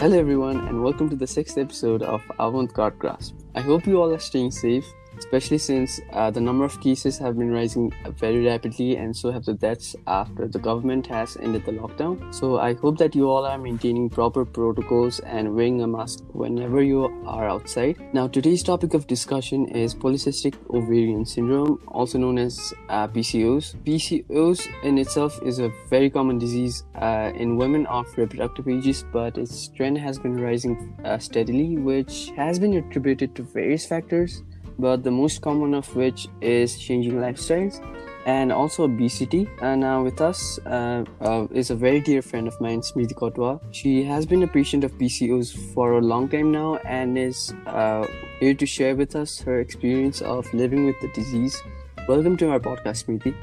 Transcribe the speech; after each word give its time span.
Hello, 0.00 0.16
everyone, 0.16 0.58
and 0.68 0.80
welcome 0.80 1.10
to 1.10 1.16
the 1.16 1.26
sixth 1.26 1.58
episode 1.58 2.02
of 2.02 2.22
Avant 2.38 2.72
Garde 2.72 2.96
Grasp. 3.00 3.34
I 3.56 3.60
hope 3.60 3.84
you 3.84 4.00
all 4.00 4.14
are 4.14 4.20
staying 4.20 4.52
safe 4.52 4.86
especially 5.18 5.58
since 5.58 6.00
uh, 6.12 6.30
the 6.30 6.40
number 6.40 6.64
of 6.64 6.80
cases 6.80 7.18
have 7.18 7.36
been 7.36 7.50
rising 7.50 7.92
very 8.16 8.44
rapidly 8.46 8.96
and 8.96 9.16
so 9.16 9.30
have 9.30 9.44
the 9.44 9.54
deaths 9.54 9.96
after 10.06 10.46
the 10.46 10.58
government 10.58 11.06
has 11.06 11.36
ended 11.36 11.64
the 11.64 11.72
lockdown. 11.72 12.34
So 12.34 12.58
I 12.58 12.74
hope 12.74 12.98
that 12.98 13.14
you 13.14 13.28
all 13.28 13.44
are 13.44 13.58
maintaining 13.58 14.08
proper 14.10 14.44
protocols 14.44 15.20
and 15.20 15.54
wearing 15.54 15.82
a 15.82 15.86
mask 15.86 16.24
whenever 16.32 16.82
you 16.82 17.04
are 17.26 17.48
outside. 17.48 17.96
Now, 18.12 18.28
today's 18.28 18.62
topic 18.62 18.94
of 18.94 19.06
discussion 19.06 19.66
is 19.68 19.94
polycystic 19.94 20.54
ovarian 20.70 21.24
syndrome, 21.24 21.80
also 21.88 22.18
known 22.18 22.38
as 22.38 22.72
uh, 22.88 23.08
PCOS. 23.08 23.76
PCOS 23.84 24.68
in 24.84 24.98
itself 24.98 25.40
is 25.42 25.58
a 25.58 25.70
very 25.88 26.10
common 26.10 26.38
disease 26.38 26.84
uh, 26.94 27.32
in 27.34 27.56
women 27.56 27.86
of 27.86 28.06
reproductive 28.16 28.68
ages, 28.68 29.04
but 29.12 29.38
its 29.38 29.68
trend 29.68 29.98
has 29.98 30.18
been 30.18 30.40
rising 30.40 30.96
uh, 31.04 31.18
steadily, 31.18 31.76
which 31.76 32.30
has 32.36 32.58
been 32.58 32.74
attributed 32.74 33.34
to 33.34 33.42
various 33.42 33.86
factors 33.86 34.42
but 34.78 35.02
the 35.02 35.10
most 35.10 35.42
common 35.42 35.74
of 35.74 35.94
which 35.96 36.28
is 36.40 36.78
changing 36.78 37.14
lifestyles 37.14 37.82
and 38.26 38.52
also 38.52 38.84
obesity. 38.84 39.48
And 39.60 39.80
now 39.80 40.02
with 40.02 40.20
us 40.20 40.58
uh, 40.66 41.04
uh, 41.20 41.46
is 41.50 41.70
a 41.70 41.74
very 41.74 42.00
dear 42.00 42.22
friend 42.22 42.46
of 42.46 42.60
mine, 42.60 42.80
Smriti 42.80 43.14
Kotwal. 43.14 43.60
She 43.72 44.04
has 44.04 44.26
been 44.26 44.42
a 44.42 44.46
patient 44.46 44.84
of 44.84 44.92
PCOS 44.92 45.56
for 45.74 45.94
a 45.94 46.00
long 46.00 46.28
time 46.28 46.52
now 46.52 46.76
and 46.84 47.18
is 47.18 47.52
uh, 47.66 48.06
here 48.40 48.54
to 48.54 48.66
share 48.66 48.94
with 48.94 49.16
us 49.16 49.40
her 49.40 49.60
experience 49.60 50.22
of 50.22 50.52
living 50.54 50.86
with 50.86 51.00
the 51.00 51.08
disease. 51.08 51.60
Welcome 52.06 52.36
to 52.38 52.50
our 52.50 52.60
podcast, 52.60 53.04
Smriti. 53.04 53.34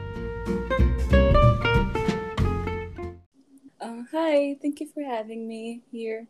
Uh, 3.81 4.03
hi, 4.11 4.55
thank 4.61 4.79
you 4.79 4.87
for 4.93 5.03
having 5.03 5.47
me 5.47 5.81
here. 5.91 6.27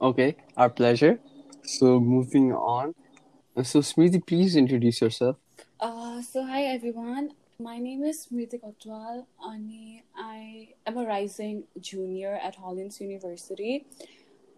Okay, 0.00 0.36
our 0.56 0.70
pleasure. 0.70 1.20
So 1.62 2.00
moving 2.00 2.52
on, 2.52 2.88
uh, 2.88 3.07
so, 3.62 3.80
Smriti, 3.80 4.24
please 4.24 4.56
introduce 4.56 5.00
yourself. 5.00 5.36
Uh, 5.80 6.22
so, 6.22 6.44
hi 6.44 6.62
everyone. 6.62 7.32
My 7.60 7.78
name 7.78 8.04
is 8.04 8.26
Smriti 8.26 8.60
Kotwal. 8.60 9.26
Ani, 9.44 10.04
I 10.16 10.74
am 10.86 10.96
a 10.96 11.04
rising 11.04 11.64
junior 11.80 12.38
at 12.42 12.54
Hollins 12.54 13.00
University. 13.00 13.86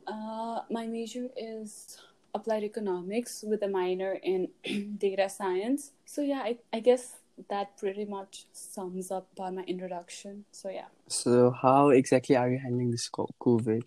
Uh, 0.07 0.61
my 0.71 0.87
major 0.87 1.29
is 1.37 1.99
applied 2.35 2.63
economics 2.63 3.43
with 3.47 3.63
a 3.63 3.69
minor 3.69 4.19
in 4.23 4.49
data 4.99 5.31
science. 5.31 5.93
So, 6.05 6.21
yeah, 6.21 6.41
I, 6.41 6.59
I 6.73 6.81
guess 6.81 7.17
that 7.49 7.79
pretty 7.79 8.05
much 8.05 8.47
sums 8.53 9.11
up 9.11 9.29
by 9.35 9.51
my 9.51 9.63
introduction. 9.63 10.45
So, 10.53 10.69
yeah. 10.69 10.89
So, 11.09 11.51
how 11.51 11.89
exactly 11.89 12.37
are 12.37 12.51
you 12.51 12.59
handling 12.59 12.91
this 12.91 13.09
COVID? 13.09 13.83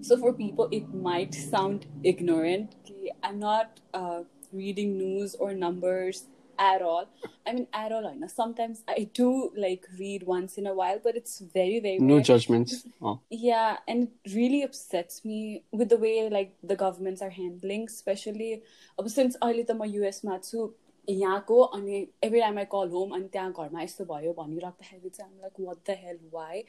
So, 0.00 0.16
for 0.16 0.32
people, 0.32 0.68
it 0.70 0.94
might 0.94 1.34
sound 1.34 1.86
ignorant 2.04 2.76
I'm 3.22 3.38
not 3.38 3.80
uh, 3.94 4.22
reading 4.52 4.96
news 4.98 5.34
or 5.34 5.54
numbers 5.54 6.26
at 6.58 6.82
all. 6.82 7.08
I 7.46 7.52
mean, 7.52 7.66
at 7.72 7.92
all. 7.92 8.14
know. 8.14 8.26
Sometimes 8.26 8.82
I 8.88 9.08
do 9.12 9.52
like 9.56 9.86
read 9.98 10.24
once 10.24 10.58
in 10.58 10.66
a 10.66 10.74
while, 10.74 11.00
but 11.02 11.16
it's 11.16 11.38
very, 11.38 11.80
very 11.80 11.98
no 11.98 12.20
judgments. 12.20 12.84
Oh. 13.00 13.20
Yeah, 13.30 13.76
and 13.86 14.08
it 14.24 14.34
really 14.34 14.62
upsets 14.62 15.24
me 15.24 15.62
with 15.70 15.88
the 15.88 15.96
way 15.96 16.28
like 16.28 16.56
the 16.64 16.74
governments 16.74 17.22
are 17.22 17.30
handling, 17.30 17.84
especially 17.84 18.62
since 19.06 19.36
early 19.42 19.62
the 19.62 19.74
US 19.74 20.24
matsu 20.24 20.74
यहाँको 21.09 21.59
अनि 21.77 21.95
every 22.23 22.39
time 22.39 22.57
I 22.57 22.65
call 22.71 22.89
home 22.89 23.15
अनि 23.15 23.27
त्यहाँ 23.31 23.51
घरमा 23.51 23.81
यस्तो 23.83 24.05
भयो 24.05 24.33
भनिराख्दाखेरि 24.33 25.09
चाहिँ 25.09 25.31
um 25.31 25.39
like 25.41 25.59
what 25.59 25.77
the 25.89 25.97
hell 26.03 26.19
why 26.33 26.63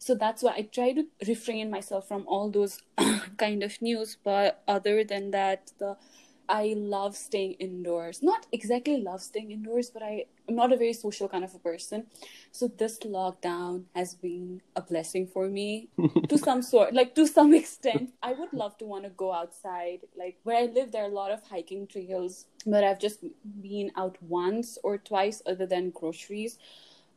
so 0.00 0.14
that's 0.14 0.44
why 0.44 0.54
I 0.54 0.62
try 0.72 0.92
to 0.94 1.02
refrain 1.22 1.70
myself 1.70 2.08
from 2.08 2.22
all 2.38 2.50
those 2.50 2.78
kind 3.00 3.64
of 3.64 3.78
news 3.82 4.16
but 4.26 4.64
other 4.68 5.02
than 5.04 5.30
that 5.30 5.70
the 5.82 5.96
I 6.48 6.74
love 6.74 7.16
staying 7.16 7.54
indoors. 7.54 8.22
Not 8.22 8.46
exactly 8.52 8.98
love 8.98 9.20
staying 9.20 9.50
indoors, 9.50 9.90
but 9.90 10.02
I, 10.02 10.26
am 10.39 10.39
not 10.55 10.71
a 10.73 10.77
very 10.77 10.93
social 10.93 11.27
kind 11.27 11.43
of 11.43 11.53
a 11.55 11.59
person. 11.59 12.07
So 12.51 12.67
this 12.67 12.99
lockdown 12.99 13.85
has 13.95 14.15
been 14.15 14.61
a 14.75 14.81
blessing 14.81 15.27
for 15.27 15.47
me 15.47 15.89
to 16.29 16.37
some 16.37 16.61
sort, 16.61 16.93
like 16.93 17.15
to 17.15 17.27
some 17.27 17.53
extent. 17.53 18.11
I 18.21 18.33
would 18.33 18.53
love 18.53 18.77
to 18.79 18.85
want 18.85 19.03
to 19.05 19.09
go 19.09 19.33
outside. 19.33 20.01
Like 20.17 20.37
where 20.43 20.57
I 20.57 20.65
live, 20.65 20.91
there 20.91 21.03
are 21.03 21.09
a 21.09 21.13
lot 21.13 21.31
of 21.31 21.41
hiking 21.43 21.87
trails, 21.87 22.45
but 22.65 22.83
I've 22.83 22.99
just 22.99 23.23
been 23.61 23.91
out 23.95 24.17
once 24.21 24.77
or 24.83 24.97
twice 24.97 25.41
other 25.45 25.65
than 25.65 25.91
groceries 25.91 26.57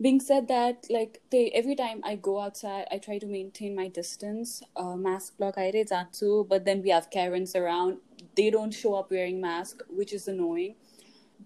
being 0.00 0.20
said 0.20 0.48
that 0.48 0.86
like 0.90 1.20
they 1.30 1.50
every 1.50 1.76
time 1.76 2.00
i 2.04 2.16
go 2.16 2.40
outside 2.40 2.84
i 2.90 2.98
try 2.98 3.18
to 3.18 3.26
maintain 3.26 3.74
my 3.74 3.88
distance 3.88 4.62
uh, 4.76 4.96
mask 4.96 5.36
block 5.38 5.54
but 5.54 6.64
then 6.64 6.82
we 6.82 6.90
have 6.90 7.10
karens 7.10 7.54
around 7.54 7.98
they 8.36 8.50
don't 8.50 8.72
show 8.72 8.94
up 8.94 9.10
wearing 9.10 9.40
mask 9.40 9.82
which 9.88 10.12
is 10.12 10.26
annoying 10.26 10.74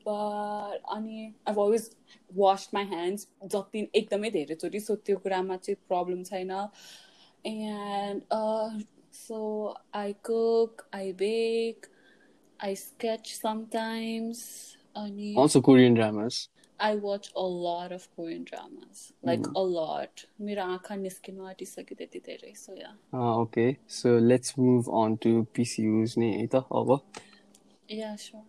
but 0.07 0.81
ani 0.95 1.33
i've 1.47 1.57
always 1.57 1.91
washed 2.41 2.73
my 2.73 2.83
hands 2.95 3.27
जति 3.55 3.87
एकदमै 3.95 4.29
धेरैचोटि 4.31 4.79
so 4.79 4.95
त्यो 5.05 5.17
कुरामा 5.25 5.57
चाहिँ 5.57 5.77
problem 5.87 6.23
छैन 6.31 6.51
and 7.45 8.23
uh, 8.31 8.69
so 9.11 9.75
I 9.93 10.15
cook, 10.21 10.85
I 10.91 11.13
bake, 11.15 11.87
I 12.59 12.73
sketch 12.73 13.35
sometimes. 13.35 14.77
Also 15.35 15.61
Korean 15.61 15.93
dramas. 15.93 16.49
I 16.79 16.95
watch 16.95 17.31
a 17.35 17.41
lot 17.41 17.91
of 17.91 18.07
Korean 18.15 18.43
dramas. 18.43 19.13
Like 19.21 19.39
mm. 19.39 19.55
a 19.55 19.59
lot. 19.59 20.25
मेरो 20.41 20.63
आँखा 20.63 20.95
निस्किनु 20.95 21.45
आँटिसक्यो 21.47 21.95
त्यति 21.97 22.19
धेरै 22.25 22.53
so 22.55 22.73
yeah. 22.75 22.95
Ah, 23.13 23.35
okay. 23.43 23.77
So 23.87 24.17
let's 24.17 24.57
move 24.57 24.89
on 24.89 25.17
to 25.19 25.47
PCOs 25.53 26.17
नि 26.17 26.31
है 26.33 26.47
त 26.47 26.65
अब. 26.71 27.01
Yeah, 27.89 28.15
sure. 28.15 28.43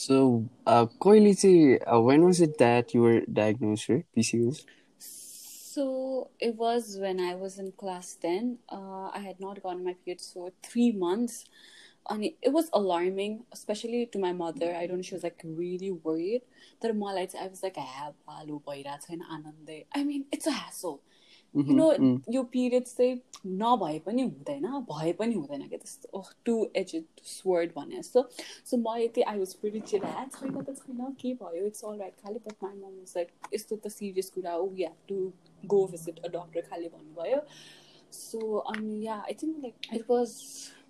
so, 0.00 0.48
uh, 0.66 0.86
uh, 0.96 2.00
when 2.00 2.24
was 2.24 2.40
it 2.40 2.56
that 2.56 2.94
you 2.94 3.02
were 3.02 3.20
diagnosed 3.30 3.86
with 3.90 4.04
PCOS? 4.16 4.64
So, 4.98 6.30
it 6.40 6.56
was 6.56 6.96
when 6.98 7.20
I 7.20 7.34
was 7.34 7.58
in 7.58 7.72
class 7.72 8.14
10. 8.14 8.60
Uh, 8.72 9.10
I 9.12 9.18
had 9.18 9.38
not 9.40 9.62
gotten 9.62 9.84
my 9.84 9.92
period 10.02 10.22
for 10.22 10.52
three 10.62 10.90
months. 10.92 11.44
And 12.08 12.24
it 12.24 12.50
was 12.50 12.70
alarming, 12.72 13.44
especially 13.52 14.06
to 14.06 14.18
my 14.18 14.32
mother. 14.32 14.74
I 14.74 14.86
don't 14.86 14.96
know, 14.96 15.02
she 15.02 15.14
was 15.14 15.22
like 15.22 15.42
really 15.44 15.90
worried. 15.90 16.42
That 16.80 16.92
I 16.92 17.46
was 17.48 17.62
like, 17.62 17.74
ah, 17.76 17.82
I 17.82 18.04
have 18.04 18.14
I 19.94 20.02
mean, 20.02 20.24
it's 20.32 20.46
a 20.46 20.52
hassle. 20.52 21.02
I 21.55 21.63
mean 21.63 21.69
it's 21.69 21.69
a 21.69 21.69
hassle 21.69 21.69
you 21.69 21.75
know 21.75 22.33
यो 22.33 22.43
periods 22.53 22.97
चाहिँ 22.97 23.21
नभए 23.63 23.99
पनि 24.05 24.21
हुँदैन 24.21 24.67
भए 24.91 25.13
पनि 25.13 25.35
हुँदैन 25.35 25.67
क्या 25.67 25.77
त्यस्तो 25.77 26.17
ओह 26.17 26.29
टु 26.45 26.55
एज 26.75 26.95
स्वर्ड 27.23 27.71
भने 27.77 27.97
जस्तो 27.97 28.27
सो 28.71 28.77
म 28.77 28.97
यति 28.97 29.21
आई 29.33 29.39
वाज 29.39 29.53
प्रिटी 29.63 29.79
चिल 29.91 30.05
ह्या 30.05 30.25
छैन 30.37 30.61
त 30.61 30.77
छैन 30.77 31.11
के 31.21 31.33
भयो 31.43 31.65
इट्स 31.65 31.83
अल 31.85 31.99
राइट 31.99 32.15
खालि 32.23 32.39
but 32.47 32.63
my 32.63 32.75
mom 32.75 32.95
was 32.99 33.13
like 33.17 33.53
यस्तो 33.53 33.75
त 33.75 33.91
सिरियस 33.97 34.29
कुरा 34.29 34.53
हो 34.53 34.67
we 34.67 34.83
have 34.83 34.95
to 35.09 35.19
go 35.75 35.85
visit 35.91 36.19
a 36.19 36.37
doctor 36.37 36.69
खालि 36.69 36.89
भन्नुभयो 36.95 37.43
सो 38.13 38.57
अनि 38.57 39.05
yeah 39.05 39.21
I 39.21 39.33
think 39.43 39.61
like 39.63 39.93
it 39.93 40.09
was 40.09 40.39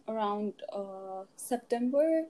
around 0.08 0.53
uh, 0.72 1.24
September 1.36 2.25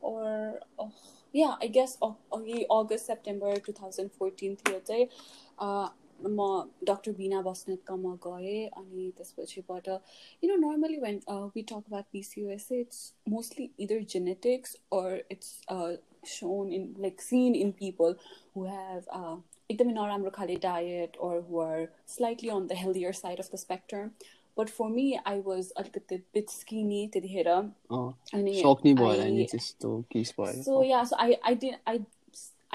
or 0.00 0.60
oh, 0.78 0.92
yeah 1.34 1.56
i 1.60 1.66
guess 1.66 1.98
august 2.00 3.06
september 3.06 3.54
2014 3.56 4.56
थियो 4.56 4.78
चाहिँ 4.80 5.08
म 6.22 6.46
डक्टर 6.84 7.12
बिना 7.18 7.40
बस्नेतकमा 7.42 8.14
गएँ 8.26 8.66
अनि 8.76 9.10
त्यसपछिबाट 9.18 9.88
you 9.88 10.50
know 10.50 10.56
normally 10.68 10.96
when 11.06 11.20
we 11.54 11.62
talk 11.62 11.84
about 11.86 12.04
PCOS 12.12 12.68
it's 12.72 13.12
mostly 13.28 13.70
either 13.80 14.02
genetics 14.14 14.76
or 14.92 15.08
it's 15.30 15.56
shown 16.24 16.72
in 16.72 16.94
like 16.98 17.20
seen 17.20 17.54
in 17.54 17.72
people 17.72 18.16
who 18.54 18.64
have 18.66 19.06
uh, 19.18 19.36
एकदमै 19.70 19.92
नराम्रो 19.92 20.30
खाले 20.30 20.56
diet 20.64 21.16
or 21.26 21.32
who 21.42 21.60
are 21.60 21.86
slightly 22.06 22.50
on 22.50 22.66
the 22.66 22.78
healthier 22.82 23.12
side 23.12 23.40
of 23.44 23.50
the 23.54 23.58
spectrum 23.58 24.10
but 24.56 24.68
for 24.68 24.90
me, 24.90 25.20
I 25.24 25.38
was 25.38 25.72
a 25.76 25.82
little 25.82 26.20
bit 26.34 26.50
skinny 26.50 27.08
त्यतिखेर 27.14 27.48
अनि 27.48 28.54
सक्ने 28.62 28.94
भयो 29.00 29.46
त्यस्तो 29.52 29.90
case 30.12 30.34
भयो 30.40 30.62
so 30.62 30.82
yeah 30.82 31.04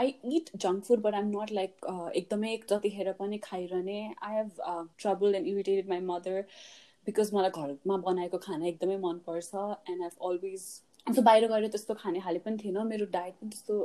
eat 0.07 0.51
junk 0.57 0.85
food 0.87 1.03
but 1.03 1.15
I'm 1.15 1.31
not 1.31 1.51
like 1.51 1.77
uh, 1.87 2.11
एकदमै 2.15 2.57
जतिखेर 2.71 3.13
पनि 3.21 3.39
खाइरहने 3.45 4.15
have 4.23 4.51
uh, 4.65 4.85
trouble 4.97 5.35
and 5.35 5.47
irritated 5.47 5.89
my 5.89 6.01
mother 6.01 6.45
because 7.07 7.33
मलाई 7.33 7.51
घरमा 7.51 7.97
बनाएको 8.11 8.39
खाना 8.47 8.67
एकदमै 8.67 8.97
मनपर्छ 9.07 9.65
and 9.89 10.05
I've 10.05 10.19
always 10.19 10.69
so 11.15 11.23
बाहिर 11.23 11.49
गएर 11.49 11.69
त्यस्तो 11.75 11.95
खाने 12.05 12.21
खाले 12.21 12.39
पनि 12.47 12.57
थिएन 12.65 12.87
मेरो 12.87 13.07
डायट 13.19 13.35
पनि 13.43 13.51
त्यस्तो 13.51 13.77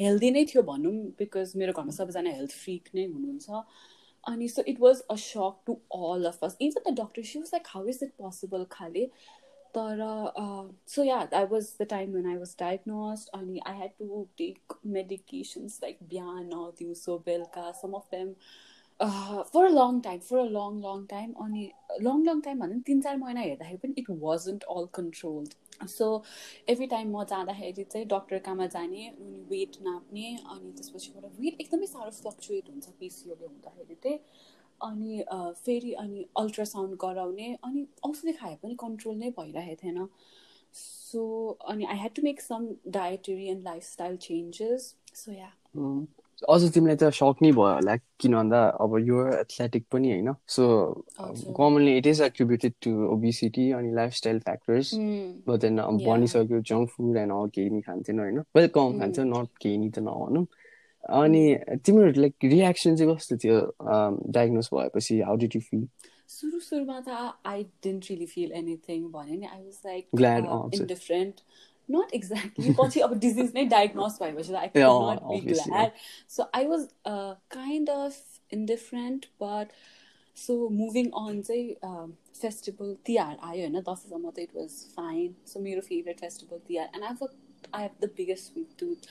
हेल्दी 0.00 0.30
नै 0.30 0.44
थियो 0.52 0.62
भनौँ 0.72 0.96
बिकज 1.22 1.52
मेरो 1.62 1.72
घरमा 1.72 1.96
सबैजना 2.00 2.34
हेल्थ 2.40 2.58
फ्रिक 2.64 2.90
नै 2.94 3.06
हुनुहुन्छ 3.14 3.64
अनि 4.24 4.48
so 4.48 4.62
it 4.66 4.78
was 4.78 5.02
a 5.10 5.16
shock 5.16 5.64
to 5.66 5.78
all 5.90 6.26
of 6.26 6.42
us 6.42 6.56
even 6.60 6.82
the 6.86 6.92
doctor 6.92 7.22
she 7.22 7.38
was 7.38 7.52
like 7.52 7.66
how 7.74 7.82
is 7.92 8.02
it 8.02 8.16
possible 8.18 8.66
uh, 9.76 10.64
so 10.86 11.02
yeah 11.02 11.26
that 11.26 11.50
was 11.50 11.74
the 11.74 11.86
time 11.86 12.12
when 12.12 12.26
i 12.26 12.36
was 12.36 12.54
diagnosed. 12.54 13.30
and 13.34 13.60
i 13.66 13.72
had 13.72 13.90
to 13.98 14.28
take 14.36 14.62
medications 14.86 15.80
like 15.82 15.98
biana 16.08 16.72
diuso 16.80 17.22
belka 17.24 17.74
some 17.74 17.94
of 17.94 18.08
them 18.10 18.34
for 19.00 19.64
a 19.64 19.68
long 19.68 20.00
time 20.00 20.20
for 20.20 20.38
a 20.38 20.44
long 20.44 20.80
long 20.82 21.04
time 21.06 21.32
अनि 21.32 21.70
long 22.02 22.24
long 22.24 22.40
time 22.40 22.58
भन्दा 22.60 22.78
तिन 22.86 23.00
चार 23.00 23.16
महिना 23.16 23.40
हेर्दाखेरि 23.40 23.76
पनि 23.82 23.94
it 23.98 24.06
wasn't 24.10 24.64
all 24.76 24.86
controlled 24.94 25.54
so 25.88 26.24
every 26.68 26.86
time 26.86 27.16
म 27.16 27.24
जाँदाखेरि 27.24 27.84
चाहिँ 27.84 28.06
डक्टर 28.06 28.38
कहाँमा 28.38 28.66
जाने 28.66 29.06
अनि 29.08 29.44
वेट 29.50 29.76
नाप्ने 29.82 30.36
अनि 30.36 30.72
त्यसपछिबाट 30.72 31.40
वेट 31.40 31.60
एकदमै 31.60 31.86
साह्रो 31.86 32.10
फ्लक्चुएट 32.10 32.70
हुन्छ 32.70 32.88
पिसिओले 33.00 33.46
हुँदाखेरि 33.46 33.94
चाहिँ। 33.94 34.18
अनि 34.82 35.22
फेरि 35.64 35.92
अनि 36.02 36.24
अल्ट्रासाउन्ड 36.38 36.96
गराउने 37.00 37.48
अनि 37.64 37.86
औषधि 38.04 38.32
खाए 38.32 38.54
पनि 38.62 38.74
कन्ट्रोल 38.80 39.16
नै 39.16 39.30
भइरहेको 39.38 39.82
थिएन। 39.82 40.06
सो 40.74 41.20
अनि 41.68 41.84
I 41.84 41.96
had 41.98 42.14
to 42.16 42.22
make 42.22 42.40
some 42.40 42.68
dietary 42.92 43.46
and 43.48 43.64
lifestyle 43.64 44.16
changes 44.22 44.94
so 45.14 45.32
yeah 45.32 45.50
अझ 46.48 46.60
तिमीलाई 46.74 46.96
त 46.96 47.08
सक 47.14 47.42
नै 47.42 47.50
भयो 47.52 47.68
होला 47.68 47.94
किन 48.22 48.34
भन्दा 48.34 48.58
अब 48.80 48.92
यो 48.98 49.22
एथलेटिक 49.28 49.84
पनि 49.92 50.10
होइन। 50.12 50.34
So 50.48 50.66
commonly 51.56 51.96
it 51.98 52.06
is 52.06 52.20
attributed 52.22 52.74
to 52.82 52.90
obesity 53.14 53.70
अनि 53.78 53.92
लाइफस्टाइल 53.94 54.38
फ्याक्टर्स 54.46 54.94
बट 55.48 55.58
देन 55.64 55.80
भनिसक्यो 56.04 56.60
जङ्क 56.70 56.90
फुड 56.90 57.16
एन्ड 57.16 57.32
अल 57.32 57.48
केही 57.54 57.70
नि 57.70 57.80
खान्थेन 57.88 58.20
होइन। 58.20 58.38
वेल 58.56 58.68
कम 58.76 58.98
खान्छ 59.00 59.18
नट 59.32 59.50
केही 59.60 59.76
नि 59.78 59.90
त 59.90 59.98
नभनौँ। 60.06 60.44
अनि 61.04 61.42
तिम्रो 61.84 62.10
लाइक 62.16 62.44
रियाक्सन 62.44 62.96
चाहिँ 62.96 63.14
कस्तो 63.14 63.36
थियो 63.36 63.60
डायग्नोस 64.30 64.70
भएपछि? 64.74 65.20
हाउ 65.20 65.36
डिड 65.36 65.56
यु 65.56 65.60
फिल 65.60 65.88
सुरु 66.28 66.60
सुरुमा 66.60 67.00
त 67.00 67.32
I 67.46 67.62
didn't 67.82 68.10
really 68.10 68.26
feel 68.26 68.52
anything 68.52 69.08
भने 69.10 69.36
नि 69.36 69.46
I 69.46 69.60
was 69.60 69.80
like 69.86 70.08
glad 70.14 70.46
indifferent 70.74 71.40
not 71.88 72.10
exactly. 72.12 72.74
पछि 72.78 73.00
अब 73.00 73.18
डिजिज 73.18 73.52
नै 73.54 73.64
डायग्नोस 73.66 74.18
भएपछि 74.22 74.54
I 74.54 74.68
not 74.76 75.22
be 75.22 75.40
glad 75.42 75.92
so 76.28 76.48
I 76.54 76.66
was 76.66 76.88
kind 77.54 77.90
of 77.90 78.52
indifferent 78.52 79.26
but 79.42 79.72
so 80.36 80.68
moving 80.68 81.10
on 81.20 81.40
चाहिँ 81.42 82.12
फेस्टिभल 82.40 82.96
तिहार 83.06 83.36
आयो 83.42 83.60
होइन 83.60 83.80
दसैँसम्म 83.80 84.30
त 84.30 84.38
इट 84.38 84.56
वाज 84.56 84.78
फाइन 84.96 85.34
सो 85.46 85.60
मेरो 85.60 85.80
favourite 85.80 86.20
festival 86.20 86.60
Tihar 86.68 86.90
and 86.94 87.04
I 87.04 87.28
I 87.74 87.82
have 87.82 88.04
the 88.04 88.10
biggest 88.16 88.52
sweet 88.52 88.78
tooth 88.78 89.08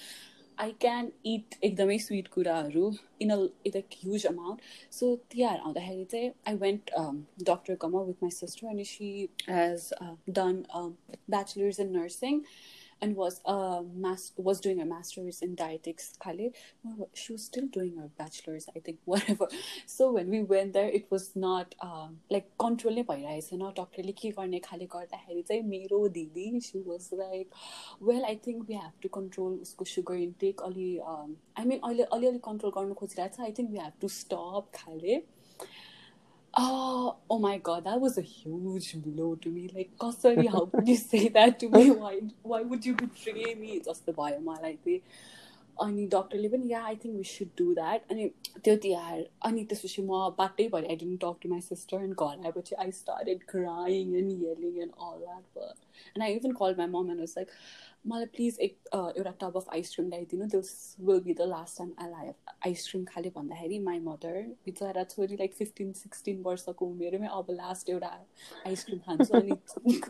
I 0.58 0.73
can 0.81 1.11
it 1.26 1.55
एकदमै 1.64 1.99
sweet 1.99 2.29
कुराहरू 2.29 2.90
in 3.20 3.31
a 3.31 3.38
in 3.67 3.73
a 3.73 3.82
huge 3.94 4.26
amount 4.26 4.61
so 4.93 5.14
Tihar 5.31 5.58
आउँदाखेरि 5.58 6.05
चाहिँ 6.05 6.31
आई 6.49 6.55
वेन्ट 6.56 6.90
डक्टरकोमा 7.44 8.02
विथ 8.02 8.23
माई 8.23 8.31
सिस्टर 8.32 8.69
अनि 8.69 8.84
she 8.84 9.11
has 9.49 9.88
done 10.31 10.62
bachelors 11.31 11.81
in 11.81 11.96
nursing 11.96 12.40
and 13.01 13.15
was 13.15 13.41
a 13.45 13.81
was 14.38 14.59
doing 14.59 14.81
a 14.81 14.85
master's 14.85 15.41
in 15.41 15.55
dietetics 15.55 16.13
khale 16.23 16.51
she 17.13 17.33
was 17.33 17.44
still 17.44 17.67
doing 17.67 17.95
her 17.97 18.09
bachelor's 18.17 18.67
i 18.75 18.79
think 18.79 18.97
whatever 19.05 19.47
so 19.85 20.11
when 20.11 20.29
we 20.29 20.41
went 20.44 20.73
there 20.73 20.89
it 20.89 21.05
was 21.09 21.35
not 21.35 21.75
um, 21.81 22.17
like 22.29 22.47
control 22.57 22.97
we 28.67 28.75
have 28.75 28.91
to 29.01 29.09
control 29.09 29.53
उसको 29.61 29.85
sugar 29.85 30.15
intake 30.15 30.61
अलि 30.61 30.89
I 31.07 31.65
mean 31.65 31.79
अहिले 31.79 32.03
अलिअलि 32.17 32.39
control 32.47 32.71
गर्नु 32.77 32.94
खोजिरहेको 33.01 33.35
छ 33.35 33.45
I 33.47 33.51
think 33.59 33.71
we 33.71 33.79
have 33.79 33.94
to 34.01 34.07
stop 34.15 34.71
खाले 34.75 35.21
Oh, 36.55 37.17
oh 37.29 37.39
my 37.39 37.57
god, 37.59 37.85
that 37.85 37.99
was 38.01 38.17
a 38.17 38.21
huge 38.21 38.95
blow 39.01 39.35
to 39.35 39.49
me. 39.49 39.69
Like, 39.73 39.91
Kasari, 39.97 40.49
how 40.49 40.65
could 40.65 40.88
you 40.88 40.97
say 40.97 41.29
that 41.29 41.59
to 41.61 41.69
me? 41.69 41.91
Why 42.03 42.21
why 42.44 42.61
would 42.63 42.85
you 42.85 42.95
betray 42.95 43.55
me? 43.55 43.81
Just 43.83 44.05
the 44.05 44.13
bio 44.13 44.39
like 44.61 44.83
the 44.83 45.01
अनि 45.76 46.06
डक्टरले 46.06 46.49
पनि 46.49 46.70
yeah 46.70 46.81
I 46.84 46.96
think 46.96 47.17
we 47.17 47.25
should 47.26 47.49
do 47.58 47.73
that 47.75 48.11
अनि 48.11 48.26
त्यो 48.56 48.75
तिहार 48.82 49.23
अनि 49.49 49.64
त्यसपछि 49.64 50.02
म 50.02 50.19
बाटै 50.38 50.67
भएर 50.75 50.84
I 50.87 50.96
didn't 50.96 51.20
talk 51.20 51.38
to 51.43 51.49
my 51.49 51.61
sister 51.62 52.02
and 52.02 52.14
घर 52.19 52.44
आएपछि 52.46 52.75
I 52.84 52.93
started 52.99 53.46
crying 53.49 54.12
and 54.17 54.44
yelling 54.44 54.82
and 54.82 54.93
all 55.00 55.19
that 55.20 55.56
but 55.56 55.88
and 56.05 56.23
I 56.23 56.34
even 56.34 56.52
call 56.61 56.76
my 56.79 56.93
mom 56.93 57.11
and 57.11 57.20
was 57.20 57.34
like 57.37 57.56
मलाई 58.06 58.26
प्लिज 58.31 58.58
एक 58.61 58.79
एउटा 58.94 59.31
टब 59.40 59.56
अफ 59.56 59.69
आइसक्रिम 59.75 60.08
ल्याइदिनु 60.08 60.49
त्यो 60.49 60.61
will 61.06 61.20
be 61.20 61.34
the 61.34 61.49
last 61.49 61.79
time 61.79 61.93
I 61.99 62.11
लाइ 62.11 62.32
ice cream 62.67 63.05
खाले 63.06 63.31
भन्दाखेरि 63.37 63.79
माई 63.82 64.00
मदर 64.06 64.40
बिचरा 64.67 65.05
छोरी 65.11 65.37
लाइक 65.37 65.55
फिफ्टिन 65.55 65.93
सिक्सटिन 65.99 66.43
वर्षको 66.44 66.87
उमेरमै 66.88 67.29
अब 67.34 67.55
लास्ट 67.56 67.90
एउटा 67.90 68.17
आइसक्रिम 68.67 68.99
खान्छु 69.06 69.38
अनि 69.38 69.61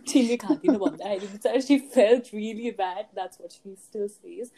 चिनी 0.07 0.37
खाँदिनँ 0.39 0.79
भन्दाखेरि 0.79 1.27
बिचरा 1.29 1.61
she 1.69 1.79
felt 1.91 2.35
really 2.35 2.71
bad 2.81 3.15
that's 3.15 3.41
what 3.41 3.51
she 3.53 3.75
still 3.81 4.09
says 4.11 4.51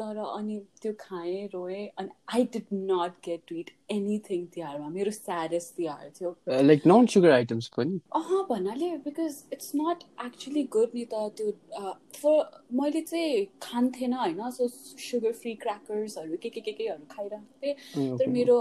तर 0.00 0.18
अनि 0.18 0.58
त्यो 0.82 0.92
खाएँ 1.00 1.46
रोएँ 1.54 1.86
अनि 1.98 2.08
I 2.34 2.44
did 2.52 2.66
not 2.72 3.12
get 3.24 3.42
to 3.48 3.54
it 3.56 3.70
anything 3.92 4.46
तिहारमा 4.54 4.88
मेरो 4.88 5.10
स्याडेस्ट 5.10 5.74
तिहार 5.76 6.10
थियो। 6.20 6.34
लाइक 6.48 6.86
नन 6.86 7.06
सुगर 7.14 7.30
आइटम्स 7.30 7.68
पनि? 7.76 8.00
अह 8.16 8.30
भन्नाले 8.50 8.90
because 9.06 9.42
it's 9.52 9.72
not 9.76 10.04
actually 10.26 10.62
good 10.76 10.90
नि 10.94 11.04
त 11.12 11.14
त्यो 11.36 11.92
फर 12.20 12.64
मैले 12.80 13.00
चाहिँ 13.12 13.46
खान्थेन 13.62 14.14
होइन 14.14 14.50
सो 14.50 14.68
सुगर 15.08 15.32
फ्री 15.42 15.54
क्र्याकर्सहरू 15.64 16.36
के 16.42 16.48
के 16.50 16.60
के 16.60 16.72
केहरू 16.72 17.06
खाइरहेको 17.10 17.54
थिएँ। 17.62 18.16
तर 18.18 18.26
मेरो 18.36 18.58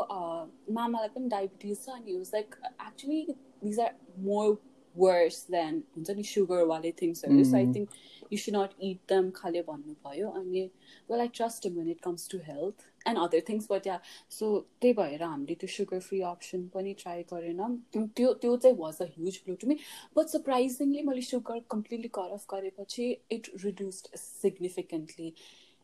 मामालाई 0.79 1.09
पनि 1.15 1.29
डायबिटिज 1.29 1.85
छ 1.85 1.89
अनि 1.89 2.17
was 2.17 2.31
like 2.33 2.55
actually 2.65 3.21
these 3.63 3.79
are 3.79 3.93
more 4.25 4.57
worse 4.95 5.45
than 5.51 5.83
हुन्छ 5.95 6.15
नि 6.17 6.23
सुगरवाले 6.33 6.91
थिङ्सहरू 7.01 7.43
so 7.49 7.55
I 7.57 7.65
think 7.75 7.89
you 8.31 8.37
should 8.37 8.55
not 8.55 8.71
eat 8.89 8.99
them 9.09 9.29
खाले 9.35 9.61
भन्नुभयो. 9.69 10.29
अनि 10.29 10.63
well 11.11 11.19
I 11.19 11.27
trust 11.39 11.67
when 11.77 11.89
it 11.89 12.01
comes 12.01 12.29
to 12.31 12.37
health 12.47 12.87
and 13.07 13.19
other 13.19 13.43
things 13.49 13.67
but 13.71 13.87
yeah 13.87 13.99
so 14.37 14.49
त्यही 14.81 14.93
भएर 14.93 15.23
हामीले 15.23 15.55
त्यो 15.61 15.69
सुगर 15.75 15.99
फ्री 16.07 16.21
अप्सन 16.31 16.67
पनि 16.73 16.93
ट्राई 17.03 17.23
गरेन। 17.33 17.61
त्यो 17.93 18.33
त्यो 18.33 18.55
चाहिँ 18.57 18.77
was 18.79 19.01
a 19.01 19.05
huge 19.15 19.39
blow 19.45 19.55
to 19.61 19.67
me 19.67 19.79
but 20.17 20.35
surprisingly 20.35 21.01
मैले 21.11 21.21
सुगर 21.29 21.63
कम्प्लिटली 21.75 22.11
कट 22.19 22.37
अफ 22.39 22.45
गरेपछि 22.53 23.09
इट 23.37 23.51
रिड्युस्ड 23.65 24.15
सिग्निफिकेन्टली 24.17 25.33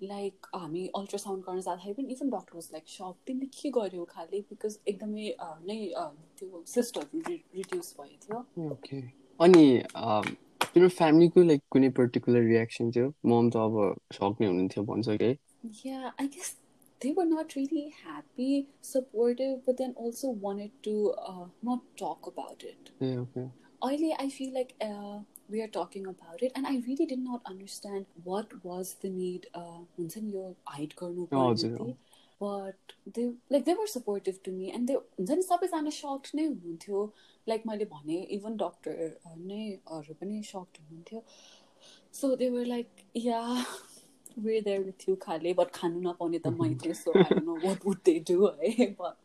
लाइक 0.04 0.48
हामी 0.56 0.86
अल्ट्रासाउन्ड 0.98 1.44
गर्न 1.46 1.62
जाँदाखेरि 1.62 1.94
पनि 1.94 2.14
इभन 2.14 2.30
डक्टर 2.30 2.56
वाज 2.56 2.70
लाइक 2.74 2.88
सक 2.88 3.16
तिमीले 3.28 3.48
के 3.62 3.70
गर्यो 3.80 4.06
खाले 4.10 4.42
बिकज 4.50 4.78
एकदमै 4.88 5.30
नै 5.72 5.80
त्यो 6.40 6.64
सिस्टहरू 6.74 7.22
रिड्युस 7.30 7.96
भयो 8.00 8.18
थियो 8.28 9.02
अनि 9.40 9.66
तिम्रो 10.74 10.90
फ्यामिलीको 11.00 11.44
लाइक 11.44 11.62
कुनै 11.72 11.90
पर्टिकुलर 12.02 12.48
रियाक्सन 12.52 12.92
थियो 12.92 13.14
मम 13.34 13.50
त 13.50 13.66
अब 13.66 13.82
सक 14.20 14.42
नै 14.42 14.48
हुनुहुन्थ्यो 14.48 14.84
भन्छ 14.94 15.18
कि 15.24 15.36
Yeah, 15.84 16.12
I 16.20 16.28
guess 16.28 16.56
they 17.02 17.12
were 17.12 17.26
not 17.26 17.56
really 17.56 17.94
happy, 18.06 18.68
supportive, 18.82 19.66
but 19.66 19.78
then 19.78 19.94
also 19.98 20.30
wanted 20.30 20.72
to 20.84 21.14
uh, 21.28 21.46
not 21.64 21.80
talk 21.98 22.28
about 22.28 22.64
it. 22.64 22.92
Yeah, 23.00 23.20
okay. 23.20 23.50
Early, 23.84 24.16
I 24.18 24.30
feel 24.30 24.54
like 24.54 24.74
uh, 24.82 25.20
we 25.49 25.61
are 25.63 25.69
talking 25.69 26.07
about 26.07 26.43
it, 26.43 26.53
and 26.55 26.67
I 26.67 26.75
really 26.87 27.07
did 27.07 27.19
not 27.19 27.41
understand 27.53 28.07
what 28.25 28.53
was 28.65 28.95
the 29.05 29.11
need. 29.11 29.47
हुन्छ 29.57 30.17
नि 30.19 30.33
यो 30.35 30.55
hide 30.69 30.95
गर्नु 31.03 31.95
but 32.43 32.93
they 33.15 33.25
like 33.55 33.65
they 33.65 33.75
were 33.79 33.87
supportive 33.95 34.37
to 34.45 34.53
me 34.59 34.71
and 34.77 34.91
they 34.91 34.95
हुन्छ 34.97 35.31
नि 35.31 35.43
सबैजना 35.47 35.91
sucked 35.97 36.31
नै 36.37 36.45
हुनुहुन्थ्यो 36.45 37.01
like 37.49 37.67
मैले 37.67 37.85
भने 37.91 38.21
इभन 38.37 38.57
डक्टर 38.63 38.95
नै 39.51 39.59
अरू 39.97 40.15
पनि 40.21 40.43
सक्ड 40.51 40.79
हुनुहुन्थ्यो 40.85 41.23
so 42.21 42.35
they 42.43 42.49
were 42.55 42.65
like 42.67 43.05
yeah 43.17 43.41
we're 44.47 44.61
there 44.61 44.81
with 44.85 45.09
you 45.09 45.17
खाले 45.27 45.53
बट 45.61 45.71
खानु 45.81 46.01
नपाउने 46.09 46.39
त 46.39 46.55
मैले 46.63 46.95
so 47.03 47.19
I 47.25 47.41
know 47.51 47.59
what 47.67 47.87
would 47.87 48.01
they 48.11 48.19
do 48.31 48.39
है 48.63 48.89
बट 49.03 49.24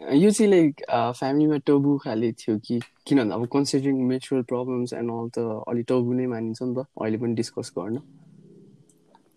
यो 0.00 0.30
चाहिँ 0.30 0.50
लाइक 0.50 0.80
फ्यामिलीमा 0.90 1.56
टोबु 1.66 1.96
खाले 2.04 2.32
थियो 2.32 2.58
कि 2.66 2.80
किन 3.06 3.18
भन्दा 3.18 3.34
अब 3.34 3.46
कन्सिडरिङ 3.52 4.02
मेचुरल 4.08 4.42
प्रब्लम्स 4.52 4.92
एन्ड 4.92 5.10
अल 5.12 5.28
त 5.36 5.46
अलिक 5.68 5.86
टोबु 5.88 6.12
नै 6.20 6.26
मानिन्छ 6.32 6.62
नि 6.62 6.74
त 6.74 6.86
अहिले 7.00 7.18
पनि 7.24 7.34
डिस्कस 7.34 7.72
गर्न 7.78 8.02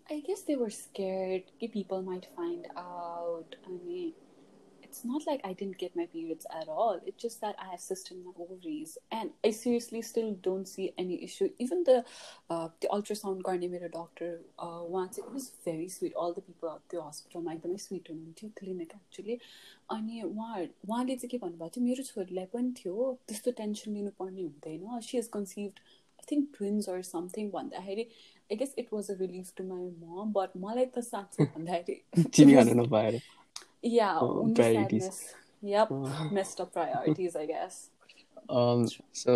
I 0.08 0.20
guess 0.20 0.42
they 0.42 0.56
were 0.56 0.70
scared 0.70 1.42
कि 1.60 1.68
might 2.04 2.26
find 2.34 2.66
out. 2.76 3.56
I 3.66 3.70
mean, 3.70 4.12
it's 4.95 5.05
not 5.05 5.25
like 5.25 5.41
I 5.45 5.53
didn't 5.53 5.77
get 5.77 5.95
my 5.95 6.05
periods 6.05 6.45
at 6.61 6.67
all. 6.67 6.99
It's 7.05 7.21
just 7.21 7.39
that 7.41 7.55
I 7.57 7.71
have 7.71 7.79
cysts 7.79 8.11
in 8.11 8.23
my 8.25 8.31
ovaries, 8.37 8.97
and 9.11 9.29
I 9.43 9.51
seriously 9.51 10.01
still 10.01 10.33
don't 10.47 10.67
see 10.67 10.93
any 10.97 11.23
issue. 11.23 11.49
Even 11.59 11.83
the 11.85 12.03
uh, 12.49 12.67
the 12.81 12.89
ultrasound 12.89 13.43
coordinator 13.43 13.87
doctor 13.87 14.41
uh, 14.59 14.81
once 14.83 15.17
it 15.17 15.31
was 15.31 15.51
very 15.63 15.87
sweet. 15.87 16.13
All 16.13 16.33
the 16.33 16.41
people 16.41 16.69
at 16.75 16.83
the 16.89 17.01
hospital 17.01 17.41
my 17.41 17.55
एकदमै 17.55 17.77
sweet 17.85 18.11
हुनुहुन्थ्यो 18.11 18.49
clinic 18.59 18.91
actually 18.95 19.39
अनि 19.95 20.21
उहाँ 20.21 20.61
उहाँले 20.61 21.15
चाहिँ 21.15 21.29
के 21.31 21.37
भन्नुभएको 21.45 21.73
थियो 21.75 21.85
मेरो 21.87 22.03
छोरीलाई 22.11 22.45
पनि 22.53 22.73
थियो 22.83 23.09
त्यस्तो 23.27 23.51
टेन्सन 23.63 23.97
लिनुपर्ने 23.97 24.41
हुँदैन 24.41 25.01
she 25.07 25.17
is 25.17 25.27
conceived 25.33 25.83
I 26.21 26.31
think 26.31 26.47
twins 26.57 26.89
or 26.95 27.01
something 27.15 27.49
भन्दाखेरि 27.59 28.09
I 28.51 28.57
guess 28.63 28.75
it 28.83 28.93
was 28.93 29.11
a 29.11 29.21
relief 29.27 29.53
to 29.57 29.63
my 29.75 29.91
mom 30.05 30.33
but 30.39 30.57
मलाई 30.65 30.85
त 30.95 31.05
साँच्चै 31.11 31.53
भन्दाखेरि 31.55 32.01
yeah 33.86 34.18
oh, 34.20 34.46
priorities 34.54 35.20
yep 35.62 35.88
oh. 35.90 36.30
messed 36.32 36.60
up 36.60 36.72
priorities 36.72 37.36
i 37.36 37.46
guess. 37.46 37.76
Um 38.48 38.82
so 39.20 39.32